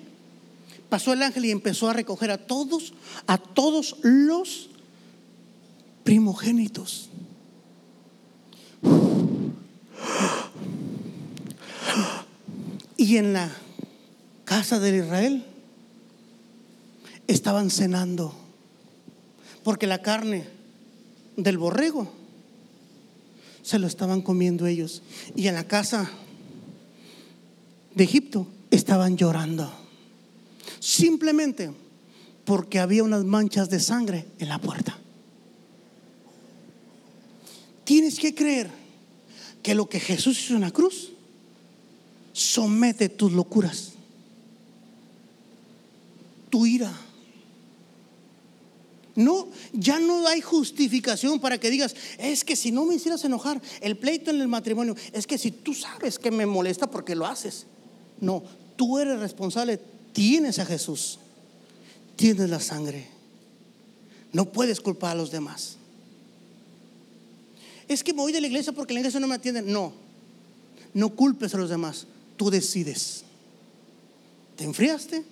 [0.88, 2.94] pasó el ángel y empezó a recoger a todos,
[3.26, 4.70] a todos los
[6.02, 7.08] primogénitos.
[12.96, 13.54] Y en la
[14.44, 15.44] casa de Israel
[17.26, 18.34] estaban cenando,
[19.62, 20.46] porque la carne
[21.36, 22.10] del borrego
[23.62, 25.02] se lo estaban comiendo ellos.
[25.34, 26.10] Y en la casa
[27.94, 29.72] de Egipto estaban llorando,
[30.80, 31.72] simplemente
[32.44, 34.98] porque había unas manchas de sangre en la puerta.
[37.84, 38.70] Tienes que creer
[39.62, 41.12] que lo que Jesús hizo en la cruz
[42.32, 43.92] somete tus locuras,
[46.50, 46.92] tu ira
[49.16, 53.60] no, ya no hay justificación para que digas, es que si no me hicieras enojar,
[53.80, 57.26] el pleito en el matrimonio, es que si tú sabes que me molesta porque lo
[57.26, 57.66] haces.
[58.20, 58.42] No,
[58.76, 59.78] tú eres responsable,
[60.12, 61.18] tienes a Jesús,
[62.16, 63.06] tienes la sangre.
[64.32, 65.76] No puedes culpar a los demás.
[67.86, 69.62] Es que me voy de la iglesia porque la iglesia no me atiende.
[69.62, 69.92] No,
[70.92, 73.22] no culpes a los demás, tú decides.
[74.56, 75.24] ¿Te enfriaste?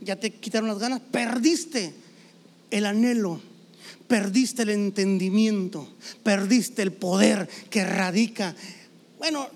[0.00, 1.00] ¿Ya te quitaron las ganas?
[1.12, 2.07] Perdiste
[2.70, 3.40] el anhelo,
[4.06, 5.88] perdiste el entendimiento,
[6.22, 8.54] perdiste el poder que radica.
[9.18, 9.48] Bueno,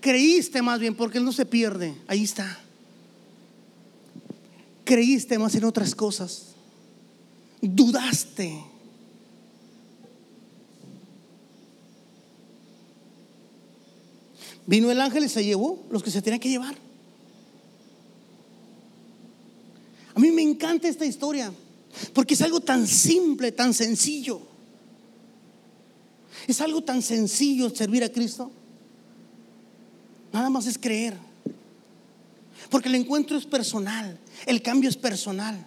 [0.00, 2.60] creíste más bien, porque Él no se pierde, ahí está.
[4.84, 6.54] Creíste más en otras cosas,
[7.60, 8.56] dudaste.
[14.66, 16.85] Vino el ángel y se llevó los que se tenían que llevar.
[20.16, 21.52] A mí me encanta esta historia
[22.12, 24.40] porque es algo tan simple, tan sencillo.
[26.48, 28.50] Es algo tan sencillo servir a Cristo.
[30.32, 31.16] Nada más es creer.
[32.70, 35.64] Porque el encuentro es personal, el cambio es personal.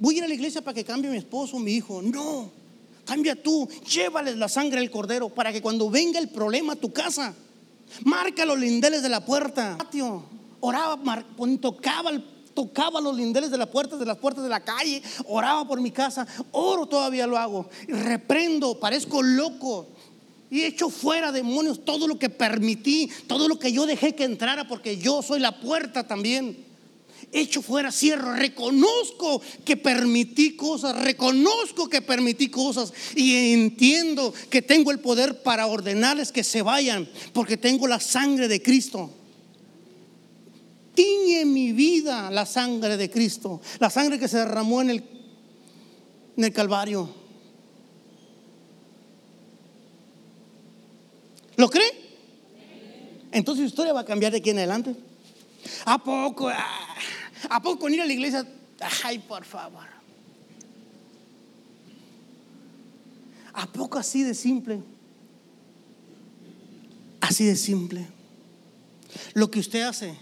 [0.00, 2.02] Voy a ir a la iglesia para que cambie mi esposo mi hijo.
[2.02, 2.50] No,
[3.04, 6.92] cambia tú, llévales la sangre del cordero para que cuando venga el problema a tu
[6.92, 7.34] casa,
[8.04, 9.78] Marca los lindeles de la puerta.
[10.60, 11.24] Oraba,
[11.60, 12.10] tocaba,
[12.56, 15.00] tocaba los lindeles de la puerta, de las puertas de la calle.
[15.26, 16.26] Oraba por mi casa.
[16.50, 17.68] Oro todavía lo hago.
[17.86, 19.86] Reprendo, parezco loco.
[20.50, 24.66] Y echo fuera demonios todo lo que permití, todo lo que yo dejé que entrara,
[24.66, 26.64] porque yo soy la puerta también
[27.32, 34.90] echo fuera, cierro, reconozco que permití cosas, reconozco que permití cosas y entiendo que tengo
[34.90, 39.10] el poder para ordenarles que se vayan, porque tengo la sangre de Cristo.
[40.96, 45.04] Tiñe mi vida la sangre de Cristo, la sangre que se derramó en el,
[46.38, 47.08] en el Calvario.
[51.56, 51.92] ¿Lo cree?
[53.30, 54.96] Entonces su historia va a cambiar de aquí en adelante.
[55.84, 56.48] ¿A poco?
[56.48, 56.94] Ah,
[57.50, 58.46] ¿A poco con ir a la iglesia?
[59.04, 59.84] Ay, por favor.
[63.52, 64.82] ¿A poco así de simple?
[67.20, 68.06] Así de simple.
[69.34, 70.14] Lo que usted hace,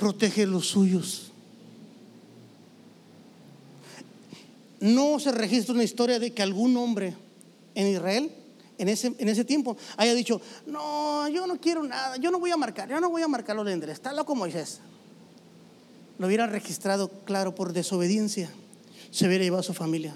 [0.00, 1.30] protege los suyos.
[4.80, 7.14] No se registra una historia de que algún hombre
[7.74, 8.32] en Israel,
[8.78, 12.50] en ese, en ese tiempo, haya dicho, no, yo no quiero nada, yo no voy
[12.50, 14.80] a marcar, yo no voy a marcar los lendres, está loco Moisés
[16.20, 18.50] lo hubiera registrado, claro, por desobediencia,
[19.10, 20.14] se hubiera llevado a su familia.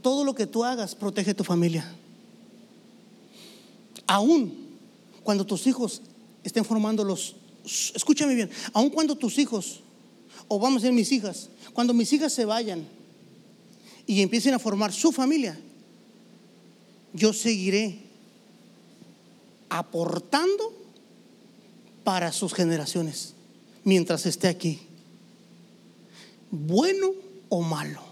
[0.00, 1.92] Todo lo que tú hagas protege a tu familia.
[4.06, 4.78] Aún
[5.24, 6.02] cuando tus hijos
[6.44, 9.80] estén formando los, escúchame bien, aún cuando tus hijos,
[10.46, 12.86] o vamos a decir mis hijas, cuando mis hijas se vayan
[14.06, 15.58] y empiecen a formar su familia,
[17.12, 17.98] yo seguiré
[19.68, 20.72] aportando
[22.04, 23.34] para sus generaciones
[23.82, 24.80] mientras esté aquí.
[26.50, 27.12] Bueno
[27.48, 28.02] o malo.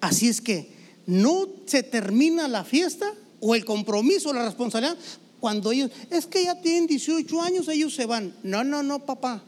[0.00, 0.70] Así es que
[1.06, 4.98] no se termina la fiesta o el compromiso, la responsabilidad,
[5.40, 8.34] cuando ellos, es que ya tienen 18 años, ellos se van.
[8.42, 9.42] No, no, no, papá.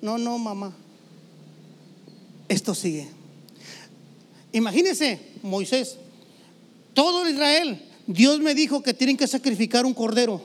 [0.00, 0.74] No, no, mamá.
[2.48, 3.08] Esto sigue.
[4.52, 5.96] Imagínense, Moisés,
[6.92, 10.42] todo Israel, Dios me dijo que tienen que sacrificar un cordero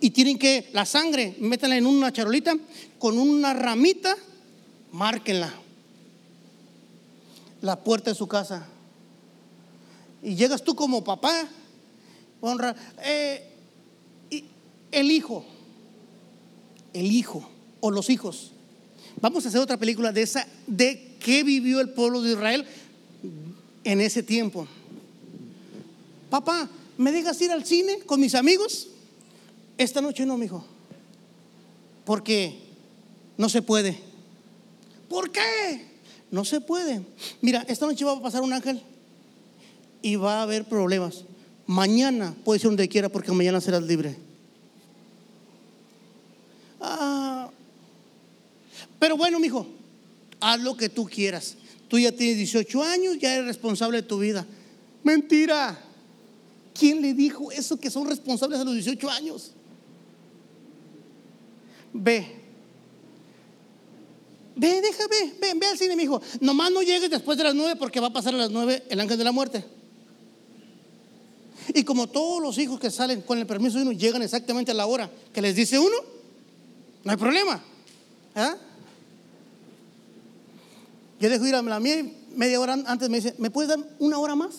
[0.00, 2.56] y tienen que, la sangre, métanla en una charolita,
[2.98, 4.16] con una ramita,
[4.92, 5.52] márquenla.
[7.62, 8.66] La puerta de su casa.
[10.22, 11.48] Y llegas tú como papá,
[12.40, 13.49] honra, eh,
[14.92, 15.44] el hijo,
[16.92, 17.48] el hijo
[17.80, 18.52] o los hijos.
[19.20, 22.66] Vamos a hacer otra película de esa, de qué vivió el pueblo de Israel
[23.84, 24.66] en ese tiempo.
[26.28, 28.88] Papá, ¿me dejas ir al cine con mis amigos?
[29.76, 30.64] Esta noche no, mijo.
[32.04, 32.58] Porque
[33.36, 33.98] no se puede.
[35.08, 35.86] ¿Por qué?
[36.30, 37.02] No se puede.
[37.40, 38.80] Mira, esta noche va a pasar un ángel
[40.02, 41.24] y va a haber problemas.
[41.66, 44.16] Mañana puede ser donde quiera porque mañana serás libre.
[46.80, 47.50] Ah,
[48.98, 49.66] pero bueno, mijo,
[50.40, 51.56] haz lo que tú quieras.
[51.88, 54.46] Tú ya tienes 18 años, ya eres responsable de tu vida.
[55.02, 55.78] Mentira.
[56.78, 59.52] ¿Quién le dijo eso que son responsables a los 18 años?
[61.92, 62.40] ve.
[64.56, 66.20] Ve, deja, ve, ve, ve al cine, mi hijo.
[66.40, 69.00] Nomás no llegues después de las nueve porque va a pasar a las nueve el
[69.00, 69.64] ángel de la muerte.
[71.74, 74.74] Y como todos los hijos que salen con el permiso de uno llegan exactamente a
[74.74, 75.96] la hora que les dice uno,
[77.04, 77.62] no hay problema.
[78.34, 78.56] ¿Ah?
[81.20, 84.18] Yo dejo ir a la mía media hora antes me dice, ¿me puedes dar una
[84.18, 84.54] hora más?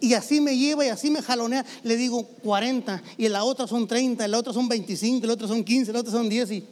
[0.00, 1.64] Y así me lleva y así me jalonea.
[1.82, 5.26] Le digo 40 y en la otra son 30, en la otra son 25, en
[5.26, 6.62] la otra son 15, en la otra son 10.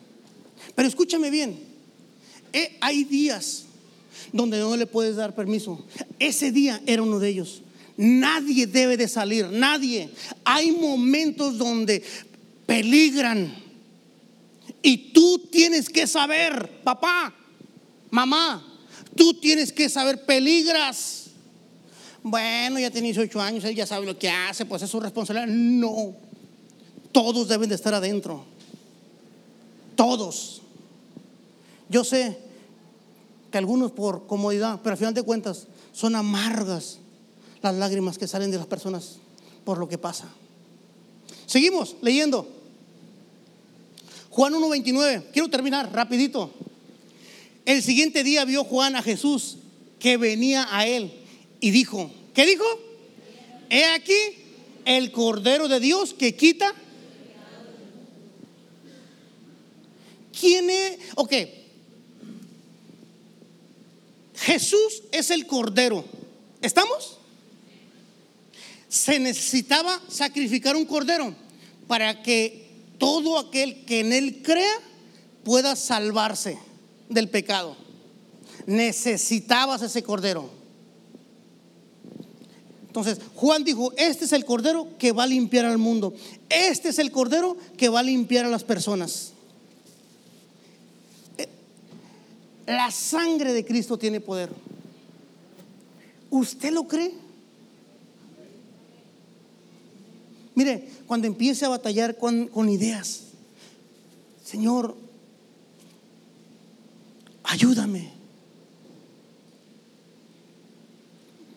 [0.75, 1.59] Pero escúchame bien,
[2.53, 3.65] eh, hay días
[4.33, 5.85] donde no le puedes dar permiso.
[6.19, 7.63] Ese día era uno de ellos.
[7.97, 10.11] Nadie debe de salir, nadie.
[10.45, 12.03] Hay momentos donde
[12.67, 13.66] peligran.
[14.87, 17.35] Y tú tienes que saber, papá,
[18.11, 18.65] mamá,
[19.17, 21.27] tú tienes que saber, peligras
[22.29, 25.47] bueno, ya tiene 18 años, él ya sabe lo que hace, pues es su responsabilidad.
[25.47, 26.13] No,
[27.13, 28.45] todos deben de estar adentro.
[29.95, 30.61] Todos.
[31.89, 32.37] Yo sé
[33.53, 36.99] que algunos por comodidad, pero al final de cuentas son amargas
[37.63, 39.19] las lágrimas que salen de las personas
[39.65, 40.27] por lo que pasa.
[41.47, 42.56] Seguimos leyendo.
[44.37, 45.31] Juan 1.29.
[45.33, 46.53] Quiero terminar rapidito.
[47.65, 49.57] El siguiente día vio Juan a Jesús
[49.99, 51.11] que venía a él
[51.59, 52.67] y dijo, ¿qué dijo?
[53.71, 54.13] He aquí
[54.85, 56.75] el Cordero de Dios que quita.
[60.39, 60.99] ¿Quién es?
[61.15, 61.33] Ok.
[64.35, 66.05] Jesús es el Cordero.
[66.61, 67.17] ¿Estamos?
[68.89, 71.35] se necesitaba sacrificar un cordero
[71.87, 72.66] para que
[72.99, 74.81] todo aquel que en él crea
[75.45, 76.59] pueda salvarse
[77.09, 77.77] del pecado.
[78.67, 80.51] Necesitabas ese cordero.
[82.87, 86.15] Entonces, Juan dijo, este es el cordero que va a limpiar al mundo.
[86.49, 89.33] Este es el cordero que va a limpiar a las personas.
[91.37, 91.47] Eh,
[92.67, 94.51] la sangre de Cristo tiene poder.
[96.31, 97.26] ¿Usted lo cree?
[100.57, 103.25] Mire, cuando empiece a batallar con, con ideas,
[104.43, 104.97] Señor,
[107.45, 108.17] ayúdame.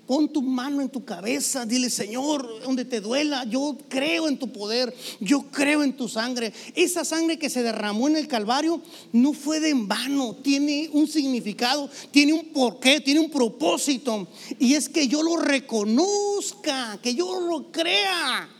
[0.05, 4.51] Pon tu mano en tu cabeza, dile, Señor, donde te duela, yo creo en tu
[4.51, 6.51] poder, yo creo en tu sangre.
[6.75, 8.81] Esa sangre que se derramó en el Calvario
[9.13, 14.27] no fue de en vano, tiene un significado, tiene un porqué, tiene un propósito.
[14.57, 18.58] Y es que yo lo reconozca, que yo lo crea.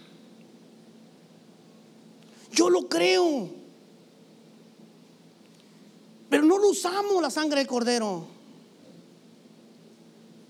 [2.52, 3.50] Yo lo creo.
[6.30, 8.26] Pero no lo usamos la sangre del cordero.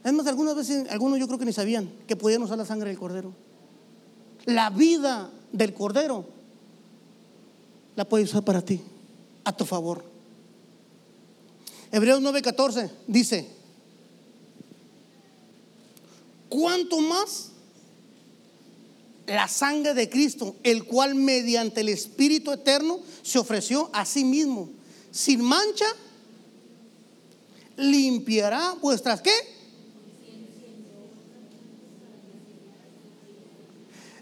[0.03, 2.89] Es más, algunas veces, algunos yo creo que ni sabían que podían usar la sangre
[2.89, 3.33] del cordero.
[4.45, 6.25] La vida del cordero
[7.95, 8.81] la puedes usar para ti,
[9.43, 10.03] a tu favor.
[11.91, 13.49] Hebreos 9:14 dice,
[16.47, 17.51] ¿cuánto más
[19.29, 24.69] la sangre de Cristo, el cual mediante el Espíritu Eterno se ofreció a sí mismo,
[25.11, 25.85] sin mancha,
[27.77, 29.31] limpiará vuestras qué?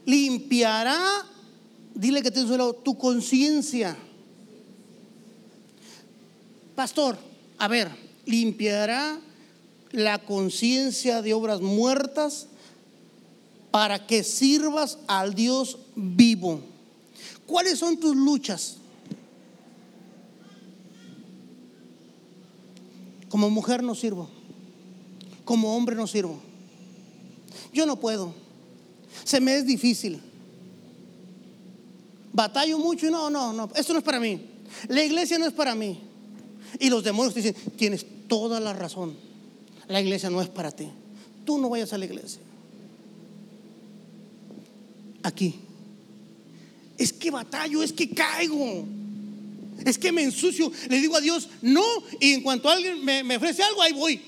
[0.07, 1.25] limpiará,
[1.93, 3.97] dile que te suelo, tu conciencia.
[6.75, 7.17] Pastor,
[7.57, 7.91] a ver,
[8.25, 9.19] limpiará
[9.91, 12.47] la conciencia de obras muertas
[13.71, 16.61] para que sirvas al Dios vivo.
[17.45, 18.77] ¿Cuáles son tus luchas?
[23.29, 24.29] Como mujer no sirvo.
[25.45, 26.39] Como hombre no sirvo.
[27.73, 28.33] Yo no puedo
[29.23, 30.21] se me es difícil.
[32.31, 34.39] Batallo mucho y no, no, no, esto no es para mí.
[34.87, 35.99] La iglesia no es para mí.
[36.79, 39.15] Y los demonios te dicen, tienes toda la razón.
[39.87, 40.89] La iglesia no es para ti.
[41.45, 42.41] Tú no vayas a la iglesia.
[45.27, 45.55] Aquí.
[46.97, 48.87] Es que batallo, es que caigo.
[49.85, 50.71] Es que me ensucio.
[50.89, 51.83] Le digo a Dios, no.
[52.21, 54.21] Y en cuanto alguien me, ofrece algo, ahí voy.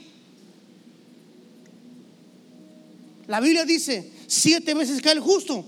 [3.28, 5.64] La Biblia dice, siete veces cae el justo,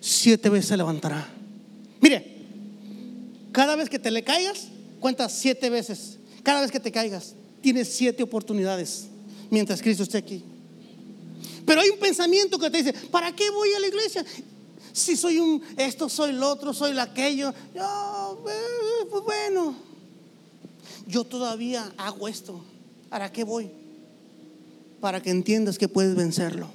[0.00, 1.32] siete veces se levantará.
[2.00, 2.34] Mire,
[3.52, 4.68] cada vez que te le caigas,
[4.98, 6.18] cuentas siete veces.
[6.42, 9.06] Cada vez que te caigas, tienes siete oportunidades
[9.50, 10.42] mientras Cristo esté aquí.
[11.66, 14.24] Pero hay un pensamiento que te dice, ¿para qué voy a la iglesia?
[14.92, 17.54] Si soy un, esto soy el otro, soy el aquello.
[17.74, 19.74] Yo, eh, pues bueno,
[21.06, 22.62] yo todavía hago esto.
[23.08, 23.70] ¿Para qué voy?
[25.00, 26.68] Para que entiendas que puedes vencerlo.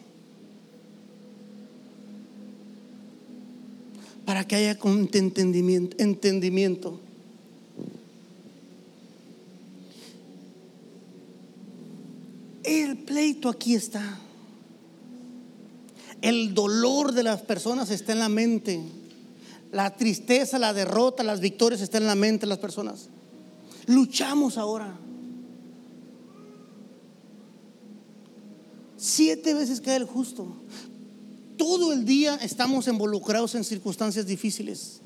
[4.27, 4.77] para que haya
[5.13, 5.95] entendimiento.
[6.03, 6.99] entendimiento.
[12.61, 14.19] El pleito aquí está.
[16.21, 18.81] El dolor de las personas está en la mente.
[19.71, 23.09] La tristeza, la derrota, las victorias están en la mente de las personas.
[23.85, 24.97] Luchamos ahora.
[28.97, 30.55] Siete veces cae el justo
[31.57, 35.01] todo el día estamos involucrados en circunstancias difíciles.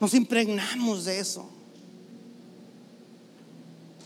[0.00, 1.48] Nos impregnamos de eso.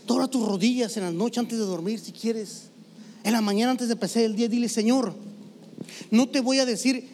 [0.05, 2.69] Dobra tus rodillas en la noche antes de dormir si quieres.
[3.23, 5.13] En la mañana antes de empezar el día, dile, Señor,
[6.11, 7.09] no te voy a decir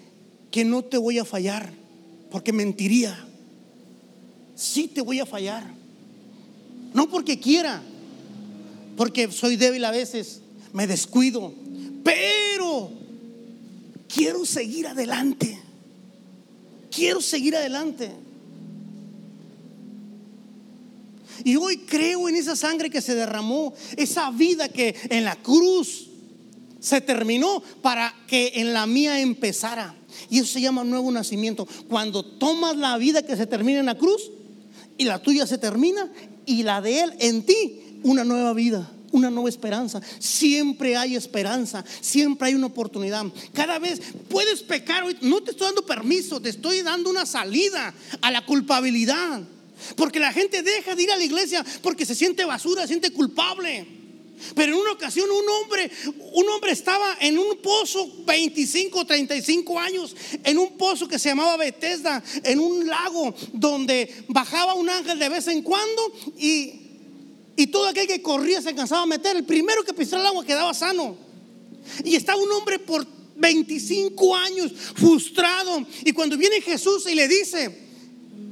[0.52, 1.72] que no te voy a fallar,
[2.30, 3.28] porque mentiría.
[4.56, 5.64] Sí te voy a fallar.
[6.94, 7.82] No porque quiera,
[8.96, 10.42] porque soy débil a veces,
[10.74, 11.54] me descuido,
[12.04, 12.92] pero
[14.08, 15.60] quiero seguir adelante.
[16.92, 18.12] Quiero seguir adelante.
[21.44, 26.10] Y hoy creo en esa sangre que se derramó, esa vida que en la cruz
[26.84, 29.96] se terminó para que en la mía empezara.
[30.30, 31.66] Y eso se llama nuevo nacimiento.
[31.88, 34.32] Cuando tomas la vida que se termina en la cruz
[34.98, 36.12] y la tuya se termina
[36.46, 40.02] y la de Él en ti, una nueva vida una nueva esperanza.
[40.18, 43.24] Siempre hay esperanza, siempre hay una oportunidad.
[43.54, 48.32] Cada vez puedes pecar, no te estoy dando permiso, te estoy dando una salida a
[48.32, 49.44] la culpabilidad.
[49.96, 53.12] Porque la gente deja de ir a la iglesia porque se siente basura, se siente
[53.12, 54.03] culpable.
[54.56, 55.90] Pero en una ocasión un hombre,
[56.34, 61.58] un hombre estaba en un pozo 25, 35 años, en un pozo que se llamaba
[61.58, 66.74] Bethesda, en un lago donde bajaba un ángel de vez en cuando y,
[67.56, 69.38] y todo aquel que corría se alcanzaba a meter.
[69.38, 71.18] El primero que pisaba el agua quedaba sano.
[72.04, 73.06] Y estaba un hombre por
[73.36, 75.86] 25 años frustrado.
[76.04, 77.84] Y cuando viene Jesús y le dice,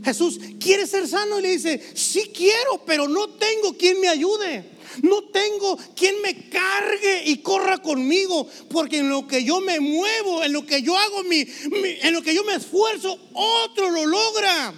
[0.04, 1.40] Jesús, ¿quiere ser sano?
[1.40, 4.66] Y le dice, sí quiero, pero no tengo quien me ayude.
[5.02, 10.44] No tengo quien me cargue y corra conmigo, porque en lo que yo me muevo,
[10.44, 14.74] en lo que yo hago, en lo que yo me esfuerzo, otro lo logra.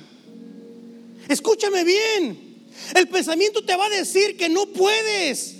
[1.27, 2.53] Escúchame bien.
[2.95, 5.55] El pensamiento te va a decir que no puedes.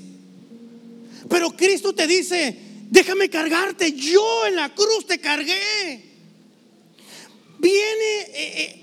[1.29, 2.57] Pero Cristo te dice,
[2.89, 3.93] déjame cargarte.
[3.93, 6.13] Yo en la cruz te cargué.
[7.59, 8.21] Viene...
[8.33, 8.82] Eh, eh,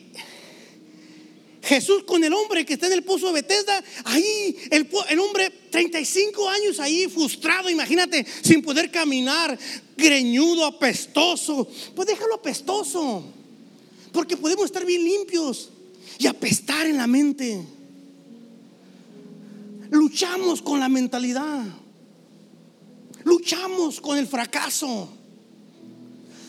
[1.70, 6.48] Jesús con el hombre que está en el pozo de Bethesda, ahí el, hombre 35
[6.48, 9.56] años ahí frustrado, imagínate, sin poder caminar,
[9.96, 11.68] greñudo, apestoso.
[11.94, 13.22] Pues déjalo apestoso,
[14.10, 15.70] porque podemos estar bien limpios
[16.18, 17.64] y apestar en la mente.
[19.90, 21.66] Luchamos con la mentalidad.
[23.22, 25.08] Luchamos con el fracaso.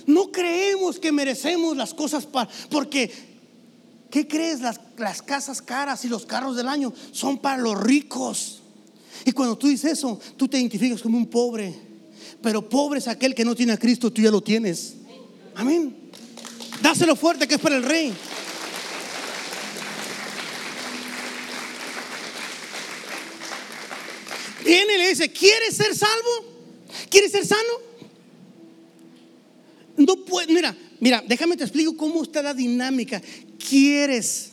[0.08, 2.28] No creemos que merecemos las cosas
[2.72, 3.31] porque
[4.12, 4.60] ¿Qué crees?
[4.60, 8.62] Las, las, casas caras y los carros del año son para los ricos.
[9.26, 11.74] Y cuando tú dices eso, tú te identificas como un pobre.
[12.42, 14.96] Pero pobre es aquel que no tiene a Cristo, tú ya lo tienes.
[15.56, 15.96] Amén.
[16.82, 18.14] Dáselo fuerte que es para el rey.
[24.66, 26.46] Viene y le dice, ¿quieres ser salvo?
[27.10, 27.92] ¿Quieres ser sano?
[29.98, 33.22] No puede, mira, mira, déjame te explico cómo está la dinámica
[33.70, 34.52] quieres.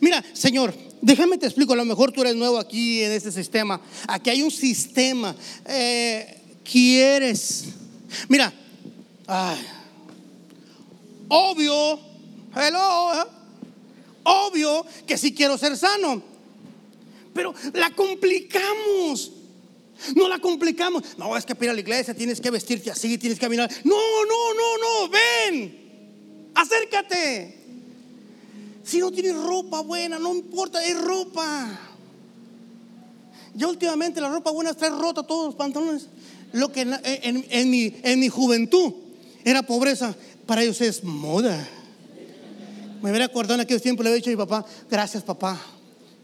[0.00, 3.80] Mira, Señor, déjame te explico, a lo mejor tú eres nuevo aquí en este sistema.
[4.08, 5.34] Aquí hay un sistema.
[5.66, 7.64] Eh, quieres.
[8.28, 8.52] Mira,
[11.28, 12.00] obvio,
[12.54, 13.26] hello, ¿eh?
[14.24, 16.22] obvio que sí quiero ser sano,
[17.32, 19.32] pero la complicamos.
[20.14, 21.02] No la complicamos.
[21.16, 23.70] No, es que ir a la iglesia tienes que vestirte así, tienes que caminar.
[23.84, 26.50] No, no, no, no, ven.
[26.54, 27.65] Acércate.
[28.86, 31.68] Si no tienes ropa buena, no importa, es ropa.
[33.54, 36.06] Yo últimamente la ropa buena está rota, todos los pantalones.
[36.52, 38.92] Lo que en, mi, en mi juventud
[39.44, 40.14] era pobreza,
[40.46, 41.68] para ellos es moda.
[43.02, 45.60] Me hubiera acordado en aquel tiempo, le había dicho a mi papá, gracias papá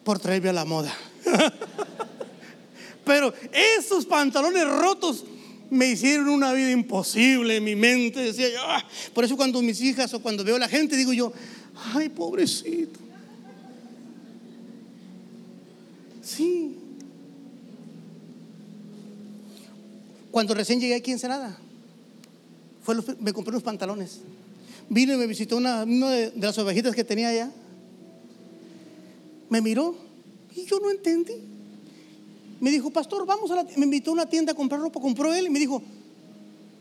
[0.05, 0.95] por traerme a la moda.
[3.05, 3.35] Pero
[3.77, 5.25] esos pantalones rotos
[5.69, 8.21] me hicieron una vida imposible en mi mente.
[8.21, 8.85] Decía yo, ah".
[9.13, 11.33] por eso cuando mis hijas o cuando veo a la gente, digo yo,
[11.95, 13.01] Ay, pobrecito.
[16.23, 16.77] Sí.
[20.31, 21.59] Cuando recién llegué aquí en Senada,
[22.83, 24.21] fue me compré unos pantalones.
[24.89, 27.51] Vino y me visitó una, de, las ovejitas que tenía allá.
[29.51, 29.95] Me miró
[30.55, 31.35] y yo no entendí.
[32.61, 35.01] Me dijo, pastor, vamos a la Me invitó a una tienda a comprar ropa.
[35.01, 35.83] Compró él y me dijo,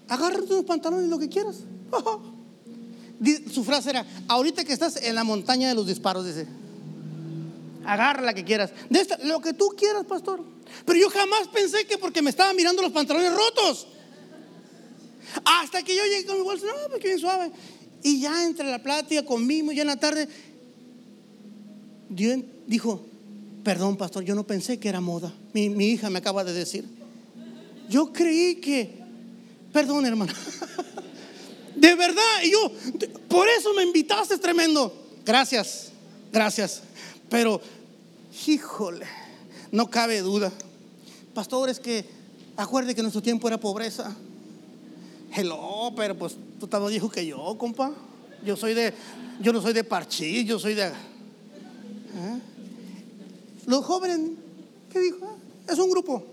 [0.08, 1.62] agárrate unos pantalones, lo que quieras.
[3.54, 6.48] su frase era, ahorita que estás en la montaña de los disparos, dice,
[7.86, 8.72] agarra la que quieras.
[9.24, 10.44] Lo que tú quieras, pastor.
[10.86, 13.88] Pero yo jamás pensé que porque me estaba mirando los pantalones rotos.
[15.46, 17.52] Hasta que yo llegué con mi bolsa, no, porque bien suave.
[18.04, 20.28] Y ya entre la plática conmigo, ya en la tarde,
[22.10, 23.06] Dios dijo,
[23.64, 25.34] perdón, pastor, yo no pensé que era moda.
[25.54, 26.86] Mi, mi hija me acaba de decir.
[27.90, 28.98] Yo creí que,
[29.72, 30.34] perdón, hermano.
[31.76, 32.72] De verdad, y yo,
[33.28, 34.94] por eso me invitaste, es tremendo.
[35.26, 35.92] Gracias,
[36.32, 36.84] gracias.
[37.30, 37.62] Pero,
[38.46, 39.06] híjole,
[39.72, 40.52] no cabe duda.
[41.34, 42.06] Pastor, es que
[42.58, 44.16] acuerde que nuestro tiempo era pobreza.
[45.34, 47.94] Hello, pero pues tú estás más viejo que yo, compa.
[48.46, 48.94] Yo soy de,
[49.40, 50.88] yo no soy de parchís, yo soy de.
[50.88, 50.92] ¿eh?
[53.66, 54.20] Los jóvenes,
[54.92, 55.38] ¿qué dijo?
[55.70, 56.26] Es un grupo.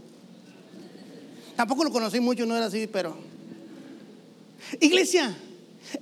[1.55, 3.28] Tampoco lo conocí mucho, no era así, pero
[4.81, 5.37] Iglesia,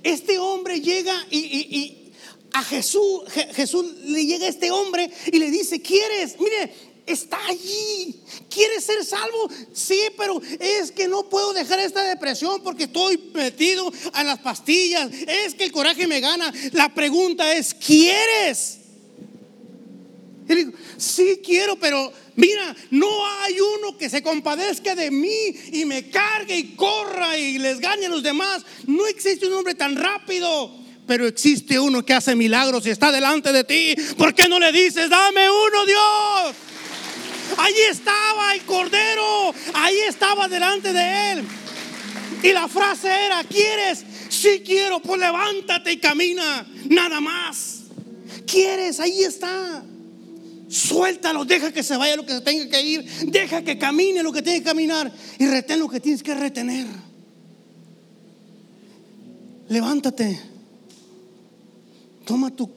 [0.03, 2.11] este hombre llega y,
[2.53, 3.21] a Jesús,
[3.53, 6.39] Jesús le llega a este hombre y le dice, ¿quieres?
[6.39, 6.71] Mire,
[7.05, 8.19] está allí.
[8.49, 9.49] ¿Quieres ser salvo?
[9.73, 15.09] Sí, pero es que no puedo dejar esta depresión porque estoy metido a las pastillas.
[15.27, 16.53] Es que el coraje me gana.
[16.73, 18.79] La pregunta es, ¿quieres?
[20.49, 23.09] Y digo, sí quiero, pero mira, no
[23.41, 28.05] hay uno que se compadezca de mí y me cargue y corra y les gane
[28.05, 28.63] a los demás.
[28.85, 30.71] No existe un hombre tan rápido,
[31.05, 33.95] pero existe uno que hace milagros y está delante de ti.
[34.17, 36.55] ¿Por qué no le dices, dame uno, Dios?
[37.57, 41.43] Ahí estaba el cordero, ahí estaba delante de él.
[42.43, 44.05] Y la frase era, ¿quieres?
[44.29, 47.83] Si quiero, pues levántate y camina, nada más.
[48.45, 48.99] ¿Quieres?
[48.99, 49.83] Ahí está.
[50.69, 54.33] Suéltalo, deja que se vaya lo que se tenga que ir, deja que camine lo
[54.33, 56.85] que tiene que caminar y retén lo que tienes que retener.
[59.69, 60.39] Levántate,
[62.25, 62.69] toma tu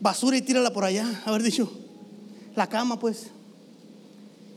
[0.00, 1.22] basura y tírala por allá.
[1.24, 1.72] Haber dicho,
[2.56, 3.28] la cama, pues.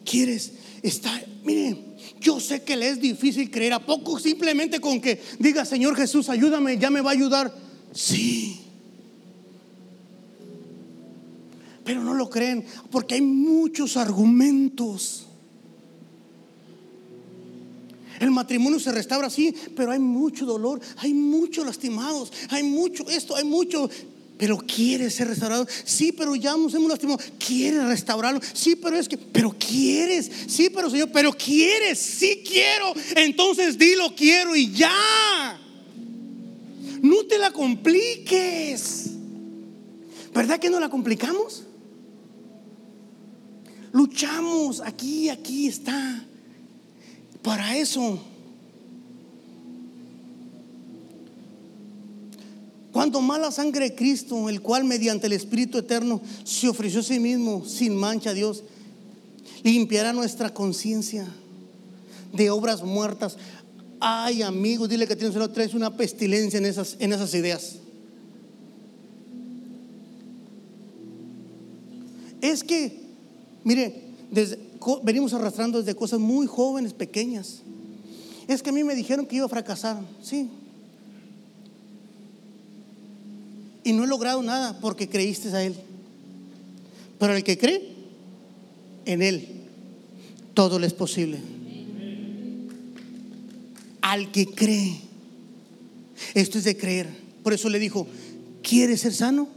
[0.04, 0.54] ¿Quieres?
[0.82, 1.78] Está, mire,
[2.20, 3.74] yo sé que le es difícil creer.
[3.74, 7.54] ¿A poco simplemente con que diga, Señor Jesús, ayúdame, ya me va a ayudar?
[7.94, 8.65] Sí.
[11.86, 15.28] Pero no lo creen porque hay muchos argumentos.
[18.20, 23.36] El matrimonio se restaura así, pero hay mucho dolor, hay muchos lastimados, hay mucho esto,
[23.36, 23.90] hay mucho.
[24.38, 25.66] Pero quiere ser restaurado.
[25.86, 27.20] Sí, pero ya nos hemos lastimado.
[27.38, 28.42] Quiere restaurarlo.
[28.54, 30.30] Sí, pero es que, pero quieres.
[30.48, 32.00] Sí, pero Señor, pero quieres.
[32.00, 32.94] Sí quiero.
[33.16, 35.58] Entonces dilo quiero y ya.
[37.02, 39.12] No te la compliques.
[40.34, 41.65] ¿Verdad que no la complicamos?
[43.96, 46.22] Luchamos, aquí, aquí está.
[47.42, 48.20] Para eso.
[52.92, 57.04] Cuando más la sangre de Cristo, el cual mediante el Espíritu Eterno se ofreció a
[57.04, 58.66] sí mismo sin mancha a Dios,
[59.64, 61.26] limpiará nuestra conciencia
[62.34, 63.38] de obras muertas.
[64.02, 67.78] Ay, amigos, dile que tienes una, traes una pestilencia en esas, en esas ideas.
[72.42, 73.05] Es que
[73.66, 74.04] Mire,
[75.04, 77.64] venimos arrastrando desde cosas muy jóvenes, pequeñas.
[78.48, 80.50] Es que a mí me dijeron que iba a fracasar, sí.
[83.84, 85.76] Y no he logrado nada porque creíste a Él.
[87.18, 87.90] Pero el que cree,
[89.06, 89.48] en Él,
[90.54, 91.40] todo le es posible.
[94.02, 94.96] Al que cree,
[96.36, 97.10] esto es de creer.
[97.42, 98.06] Por eso le dijo,
[98.62, 99.48] ¿quieres ser sano?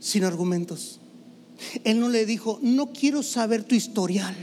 [0.00, 0.98] Sin argumentos.
[1.84, 4.36] Él no le dijo, no quiero saber tu historial.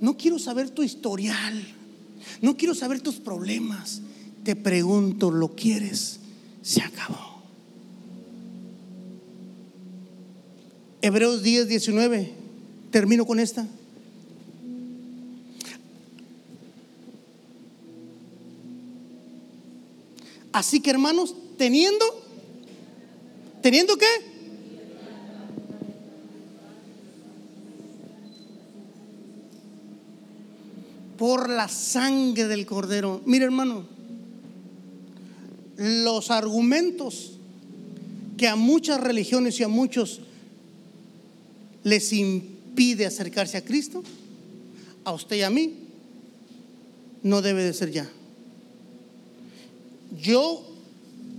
[0.00, 1.62] No quiero saber tu historial.
[2.40, 4.02] No quiero saber tus problemas.
[4.44, 6.20] Te pregunto, ¿lo quieres?
[6.62, 7.42] Se acabó.
[11.02, 12.32] Hebreos 10, 19.
[12.90, 13.66] Termino con esta.
[20.52, 22.04] Así que hermanos, teniendo,
[23.62, 24.29] teniendo qué?
[31.30, 33.22] Por la sangre del cordero.
[33.24, 33.86] Mire hermano,
[35.76, 37.38] los argumentos
[38.36, 40.22] que a muchas religiones y a muchos
[41.84, 44.02] les impide acercarse a Cristo,
[45.04, 45.72] a usted y a mí,
[47.22, 48.10] no debe de ser ya.
[50.20, 50.66] Yo,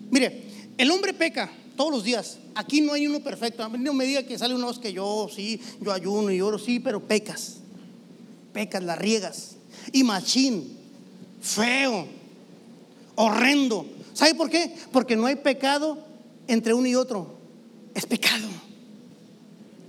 [0.10, 0.42] mire,
[0.78, 2.38] el hombre peca todos los días.
[2.56, 3.68] Aquí no hay uno perfecto.
[3.68, 7.06] No me diga que sale uno que yo, sí, yo ayuno y oro, sí, pero
[7.06, 7.58] pecas.
[8.54, 9.58] Pecas, las riegas
[9.92, 10.78] y machín,
[11.42, 12.08] feo,
[13.16, 13.86] horrendo.
[14.14, 14.76] ¿Sabe por qué?
[14.92, 15.98] Porque no hay pecado
[16.48, 17.36] entre uno y otro.
[17.94, 18.48] Es pecado.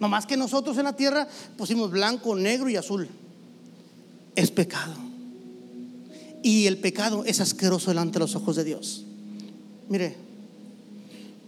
[0.00, 3.08] No más que nosotros en la tierra pusimos blanco, negro y azul.
[4.34, 4.94] Es pecado.
[6.42, 9.04] Y el pecado es asqueroso delante de los ojos de Dios.
[9.88, 10.16] Mire,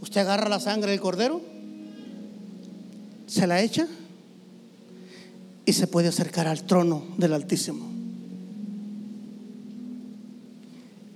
[0.01, 1.40] usted agarra la sangre del cordero,
[3.26, 3.88] se la echa
[5.64, 7.93] y se puede acercar al trono del Altísimo.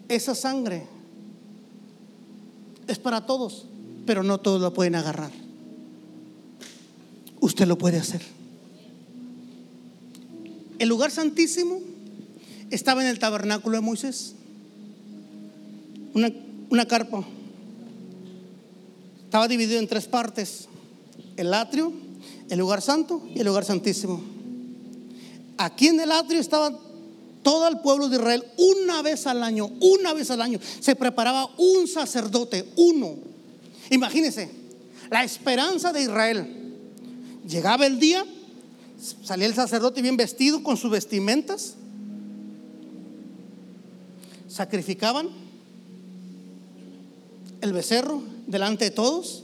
[0.09, 0.87] Esa sangre
[2.87, 3.67] es para todos,
[4.07, 5.31] pero no todos la pueden agarrar.
[7.41, 8.23] Usted lo puede hacer.
[10.79, 11.81] El lugar santísimo
[12.71, 14.35] estaba en el tabernáculo de Moisés.
[16.15, 16.33] Una,
[16.71, 17.25] una carpa.
[19.25, 20.69] Estaba dividido en tres partes.
[21.37, 21.93] El atrio,
[22.49, 24.23] el lugar santo y el lugar santísimo.
[25.59, 26.79] Aquí en el atrio estaba
[27.49, 31.49] todo el pueblo de Israel, una vez al año, una vez al año, se preparaba
[31.57, 33.15] un sacerdote, uno.
[33.89, 34.51] Imagínense,
[35.11, 36.75] la esperanza de Israel.
[37.49, 38.23] Llegaba el día,
[39.23, 41.77] salía el sacerdote bien vestido con sus vestimentas,
[44.47, 45.31] sacrificaban
[47.63, 49.43] el becerro delante de todos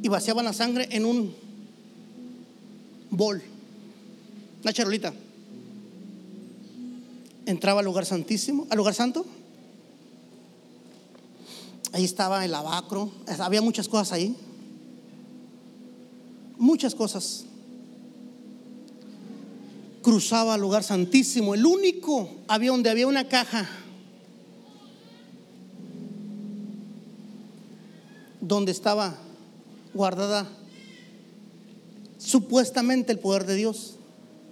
[0.00, 1.34] y vaciaban la sangre en un
[3.10, 3.42] bol,
[4.62, 5.12] una charolita
[7.48, 9.24] entraba al lugar santísimo, al lugar santo.
[11.92, 14.36] Ahí estaba el lavacro, había muchas cosas ahí.
[16.58, 17.44] Muchas cosas.
[20.02, 21.54] cruzaba al lugar santísimo.
[21.54, 23.68] El único había donde había una caja
[28.40, 29.18] donde estaba
[29.92, 30.48] guardada
[32.18, 33.96] supuestamente el poder de Dios,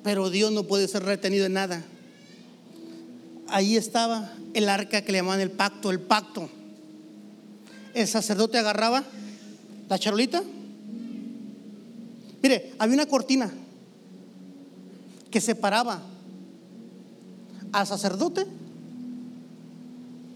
[0.02, 1.84] pero Dios no puede ser retenido en nada.
[3.48, 6.48] Ahí estaba el arca que le llamaban el pacto, el pacto.
[7.94, 9.04] El sacerdote agarraba
[9.88, 10.42] la charolita.
[12.42, 13.52] Mire, había una cortina
[15.30, 16.02] que separaba
[17.72, 18.46] al sacerdote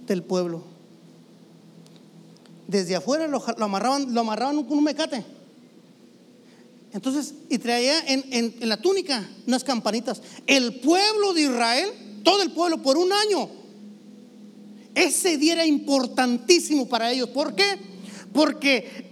[0.07, 0.63] del pueblo.
[2.69, 5.25] Desde afuera lo, amarraban, lo amarraban con un mecate.
[6.93, 8.25] Entonces, y traía en,
[8.61, 10.21] en, la túnica unas campanitas.
[10.47, 11.89] El pueblo de Israel,
[12.23, 13.49] todo el pueblo, por un año,
[14.95, 17.29] ese día era importantísimo para ellos.
[17.31, 17.79] ¿Por qué?
[18.33, 19.11] Porque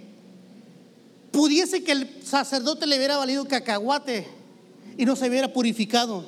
[1.31, 4.27] pudiese que el sacerdote le hubiera valido cacahuate
[4.97, 6.25] y no se hubiera purificado.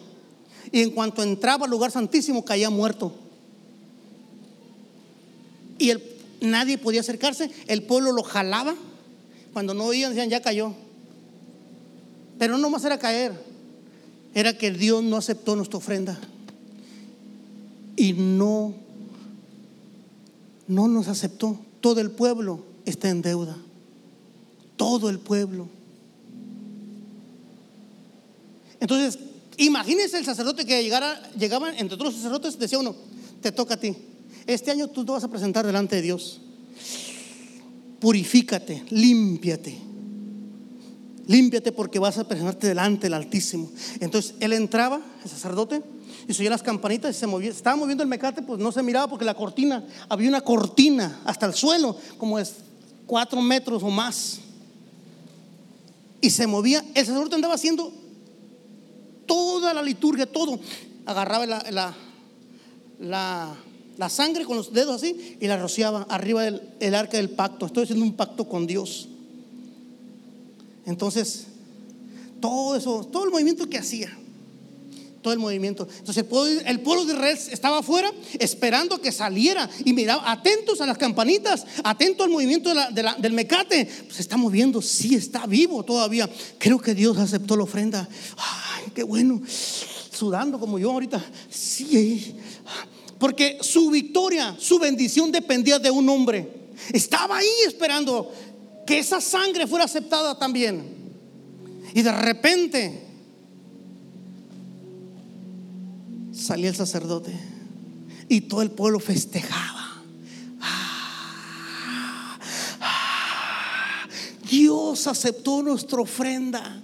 [0.73, 3.13] Y en cuanto entraba al lugar santísimo, caía muerto.
[5.79, 5.93] Y
[6.41, 7.51] nadie podía acercarse.
[7.67, 8.75] El pueblo lo jalaba.
[9.53, 10.75] Cuando no oían, decían, ya cayó.
[12.39, 13.33] Pero no más era caer,
[14.35, 16.19] era que Dios no aceptó nuestra ofrenda.
[18.01, 18.73] Y no,
[20.67, 21.61] no nos aceptó.
[21.83, 23.59] Todo el pueblo está en deuda.
[24.77, 25.69] Todo el pueblo.
[28.81, 29.19] Entonces,
[29.59, 32.97] imagínense el sacerdote que llegara, llegaban entre otros sacerdotes, decía uno,
[33.43, 33.95] te toca a ti.
[34.47, 36.41] Este año tú te vas a presentar delante de Dios.
[38.01, 39.91] Purifícate, límpiate
[41.31, 43.71] límpiate porque vas a presentarte delante del Altísimo.
[44.01, 45.81] Entonces él entraba, el sacerdote,
[46.31, 47.51] y se las campanitas y se movía.
[47.51, 51.47] Estaba moviendo el mecate, pues no se miraba porque la cortina, había una cortina hasta
[51.47, 52.55] el suelo, como es
[53.07, 54.39] cuatro metros o más.
[56.21, 56.85] Y se movía.
[56.95, 57.93] El sacerdote andaba haciendo
[59.27, 60.61] toda la liturgia, todo.
[61.05, 61.95] Agarraba la,
[63.01, 67.67] la, sangre con los dedos así y la rociaba arriba del arca del pacto.
[67.67, 69.09] Estoy haciendo un pacto con Dios.
[70.87, 71.47] Entonces,
[72.41, 74.17] todo eso, todo el movimiento que hacía,
[75.23, 75.87] todo el movimiento.
[75.99, 76.25] Entonces
[76.65, 81.67] el pueblo, de Israel estaba afuera esperando que saliera y miraba, atentos a las campanitas,
[81.85, 83.89] atento al movimiento del mecate.
[84.11, 86.29] Se está moviendo, sí está vivo todavía.
[86.59, 88.09] Creo que Dios aceptó la ofrenda.
[88.37, 89.43] Ay, qué bueno.
[90.11, 91.23] Sudando como yo ahorita.
[91.51, 92.37] Sí.
[93.19, 96.71] Porque su victoria, su bendición dependía de un hombre.
[96.93, 98.33] Estaba ahí esperando
[98.87, 100.83] que esa sangre fuera aceptada también.
[101.95, 103.10] Y de repente
[106.41, 107.33] salía el sacerdote
[108.29, 110.03] y todo el pueblo festejaba.
[114.49, 116.83] Dios aceptó nuestra ofrenda.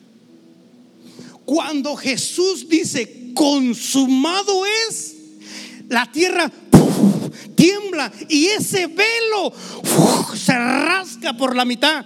[1.45, 5.17] Cuando Jesús dice, consumado es,
[5.89, 6.51] la tierra
[7.55, 9.53] tiembla y ese velo
[10.37, 12.05] se rasca por la mitad.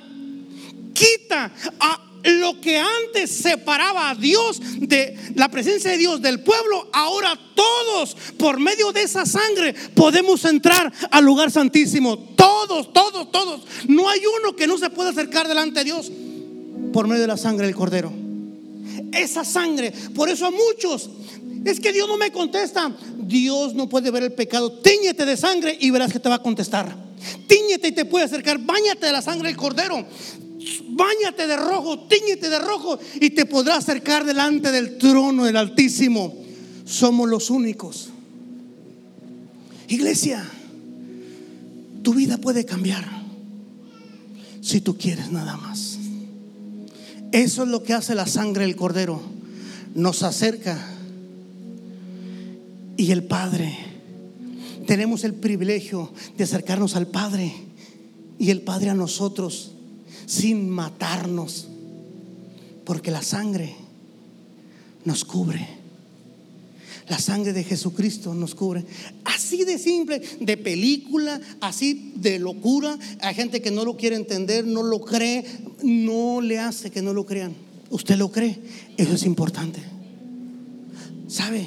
[0.94, 6.88] Quita a lo que antes separaba a Dios de la presencia de Dios del pueblo,
[6.92, 12.18] ahora todos por medio de esa sangre podemos entrar al lugar santísimo.
[12.36, 13.62] Todos, todos, todos.
[13.88, 16.10] No hay uno que no se pueda acercar delante de Dios
[16.92, 18.12] por medio de la sangre del cordero.
[19.12, 21.10] Esa sangre, por eso a muchos
[21.64, 22.92] es que Dios no me contesta.
[23.18, 24.72] Dios no puede ver el pecado.
[24.72, 26.94] Tíñete de sangre y verás que te va a contestar.
[27.46, 28.58] Tíñete y te puede acercar.
[28.58, 30.06] Báñate de la sangre del cordero.
[30.88, 36.34] Báñate de rojo, tíñete de rojo y te podrá acercar delante del trono del Altísimo.
[36.84, 38.10] Somos los únicos.
[39.88, 40.48] Iglesia,
[42.02, 43.04] tu vida puede cambiar
[44.60, 45.98] si tú quieres nada más.
[47.32, 49.20] Eso es lo que hace la sangre del cordero.
[49.94, 50.78] Nos acerca
[52.96, 53.76] y el Padre.
[54.86, 57.52] Tenemos el privilegio de acercarnos al Padre
[58.38, 59.72] y el Padre a nosotros
[60.30, 61.66] sin matarnos,
[62.84, 63.74] porque la sangre
[65.04, 65.66] nos cubre.
[67.08, 68.84] La sangre de Jesucristo nos cubre.
[69.24, 72.96] Así de simple, de película, así de locura.
[73.22, 75.44] Hay gente que no lo quiere entender, no lo cree,
[75.82, 77.52] no le hace que no lo crean.
[77.90, 78.56] Usted lo cree,
[78.96, 79.80] eso es importante.
[81.26, 81.66] ¿Sabe?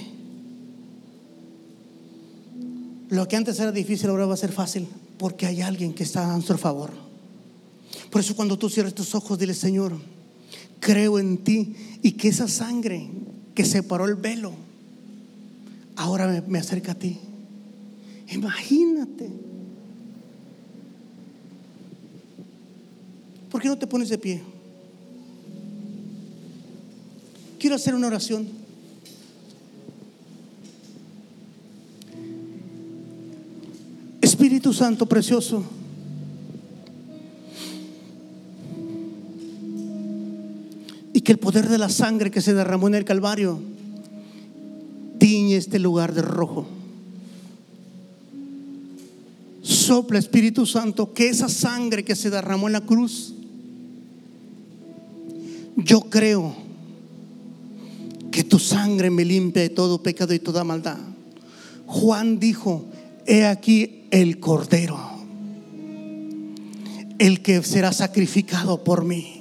[3.09, 4.87] Lo que antes era difícil ahora va a ser fácil
[5.17, 7.02] porque hay alguien que está a nuestro favor.
[8.09, 9.93] Por eso cuando tú cierres tus ojos, dile, Señor,
[10.79, 13.09] creo en ti y que esa sangre
[13.55, 14.53] que separó el velo,
[15.95, 17.19] ahora me, me acerca a ti.
[18.29, 19.29] Imagínate.
[23.49, 24.41] ¿Por qué no te pones de pie?
[27.59, 28.47] Quiero hacer una oración.
[34.21, 35.63] Espíritu Santo, precioso.
[41.13, 43.59] Y que el poder de la sangre que se derramó en el Calvario
[45.19, 46.67] tiñe este lugar de rojo.
[49.61, 53.33] Sopla Espíritu Santo que esa sangre que se derramó en la cruz,
[55.77, 56.53] yo creo
[58.31, 60.97] que tu sangre me limpia de todo pecado y toda maldad.
[61.85, 62.85] Juan dijo,
[63.25, 64.99] he aquí el Cordero,
[67.19, 69.32] el que será sacrificado por mí.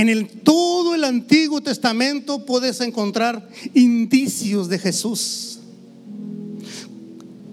[0.00, 5.58] En el, todo el Antiguo Testamento puedes encontrar indicios de Jesús.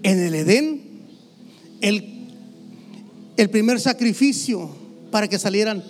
[0.02, 0.80] En el Edén,
[1.82, 4.70] el, primer sacrificio
[5.10, 5.84] para que salieran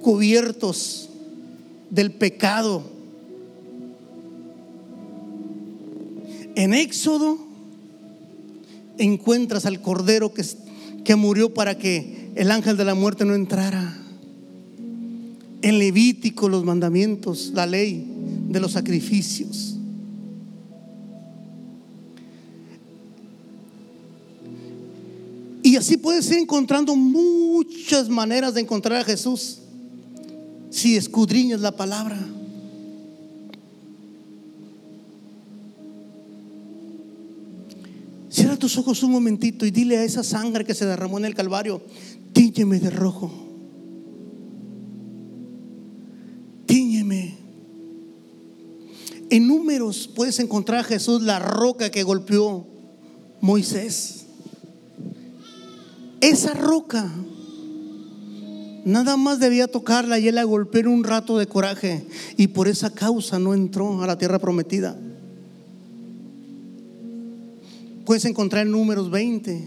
[0.00, 1.08] cubiertos
[1.90, 2.84] del pecado.
[6.54, 7.36] En Éxodo
[8.96, 10.32] encuentras al Cordero
[11.04, 14.03] que murió para que el ángel de la muerte no entrara.
[15.64, 18.06] En Levítico los mandamientos, la ley
[18.50, 19.78] de los sacrificios.
[25.62, 29.60] Y así puedes ir encontrando muchas maneras de encontrar a Jesús
[30.68, 32.18] si escudriñas la palabra.
[38.28, 41.34] Cierra tus ojos un momentito y dile a esa sangre que se derramó en el
[41.34, 41.80] Calvario,
[42.34, 43.43] tíñeme de rojo.
[49.34, 52.68] En números puedes encontrar a Jesús la roca que golpeó
[53.40, 54.26] Moisés.
[56.20, 57.10] Esa roca
[58.84, 62.06] nada más debía tocarla y él la golpeó en un rato de coraje
[62.36, 64.96] y por esa causa no entró a la tierra prometida.
[68.06, 69.66] Puedes encontrar en números 20.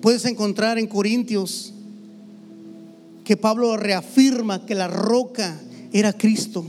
[0.00, 1.74] Puedes encontrar en Corintios
[3.24, 5.60] que Pablo reafirma que la roca
[5.92, 6.64] era Cristo.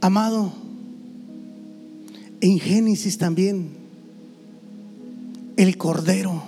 [0.00, 0.52] Amado,
[2.40, 3.68] en Génesis también,
[5.56, 6.42] el Cordero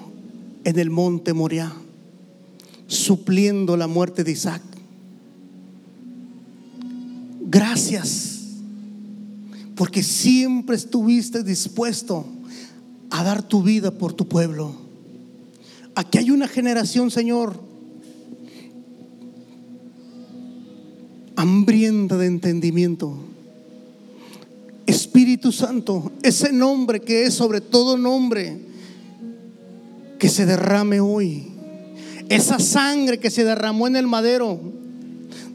[0.65, 1.73] en el monte Moriah,
[2.87, 4.63] supliendo la muerte de Isaac.
[7.43, 8.41] Gracias,
[9.75, 12.25] porque siempre estuviste dispuesto
[13.11, 14.75] a dar tu vida por tu pueblo.
[15.95, 17.61] Aquí hay una generación, Señor,
[21.37, 23.32] hambrienta de entendimiento.
[25.43, 28.61] Espíritu Santo, ese nombre que es sobre todo nombre,
[30.17, 31.49] que se derrame hoy.
[32.29, 34.61] Esa sangre que se derramó en el madero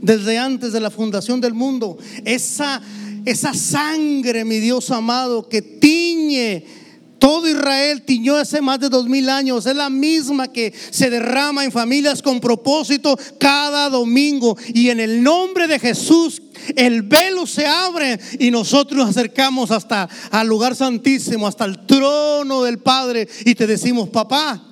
[0.02, 1.98] desde antes de la fundación del mundo.
[2.26, 2.82] Esa,
[3.24, 6.66] esa sangre, mi Dios amado, que tiñe
[7.20, 9.66] todo Israel tiñó hace más de dos mil años.
[9.66, 14.58] Es la misma que se derrama en familias con propósito cada domingo.
[14.74, 16.42] Y en el nombre de Jesús,
[16.76, 22.64] el velo se abre y nosotros nos acercamos hasta al lugar santísimo, hasta el trono
[22.64, 23.28] del Padre.
[23.46, 24.64] Y te decimos, papá,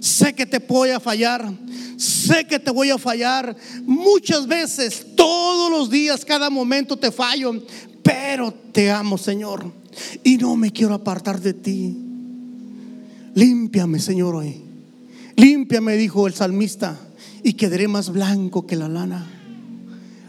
[0.00, 1.50] sé que te voy a fallar.
[1.96, 7.54] Sé que te voy a fallar muchas veces, todos los días, cada momento te fallo,
[8.02, 9.72] pero te amo, Señor
[10.22, 11.96] y no me quiero apartar de ti.
[13.34, 14.62] Límpiame, Señor, hoy.
[15.36, 16.98] Límpiame, dijo el salmista,
[17.42, 19.35] y quedaré más blanco que la lana.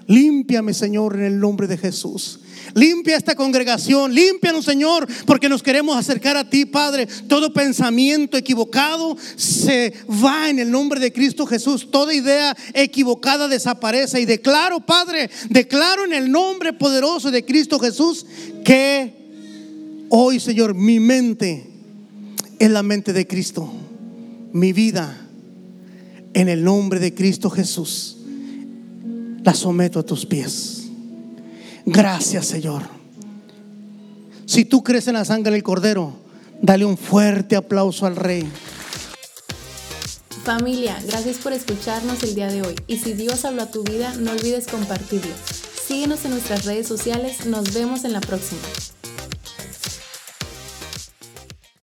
[0.08, 2.40] Límpiame, Señor, en el nombre de Jesús.
[2.74, 7.08] Limpia esta congregación, límpianos, Señor, porque nos queremos acercar a ti, Padre.
[7.28, 9.94] Todo pensamiento equivocado se
[10.24, 11.90] va en el nombre de Cristo Jesús.
[11.92, 14.22] Toda idea equivocada desaparece.
[14.22, 18.26] Y declaro, Padre, declaro en el nombre poderoso de Cristo Jesús
[18.64, 19.18] que
[20.10, 21.68] Hoy, Señor, mi mente
[22.60, 23.70] es la mente de Cristo.
[24.54, 25.28] Mi vida,
[26.34, 28.17] en el nombre de Cristo Jesús,
[29.48, 30.88] la someto a tus pies.
[31.86, 32.82] Gracias, Señor.
[34.46, 36.12] Si tú crees en la sangre del Cordero,
[36.62, 38.46] dale un fuerte aplauso al Rey.
[40.44, 42.76] Familia, gracias por escucharnos el día de hoy.
[42.88, 45.32] Y si Dios habló a tu vida, no olvides compartirlo.
[45.88, 47.46] Síguenos en nuestras redes sociales.
[47.46, 48.60] Nos vemos en la próxima.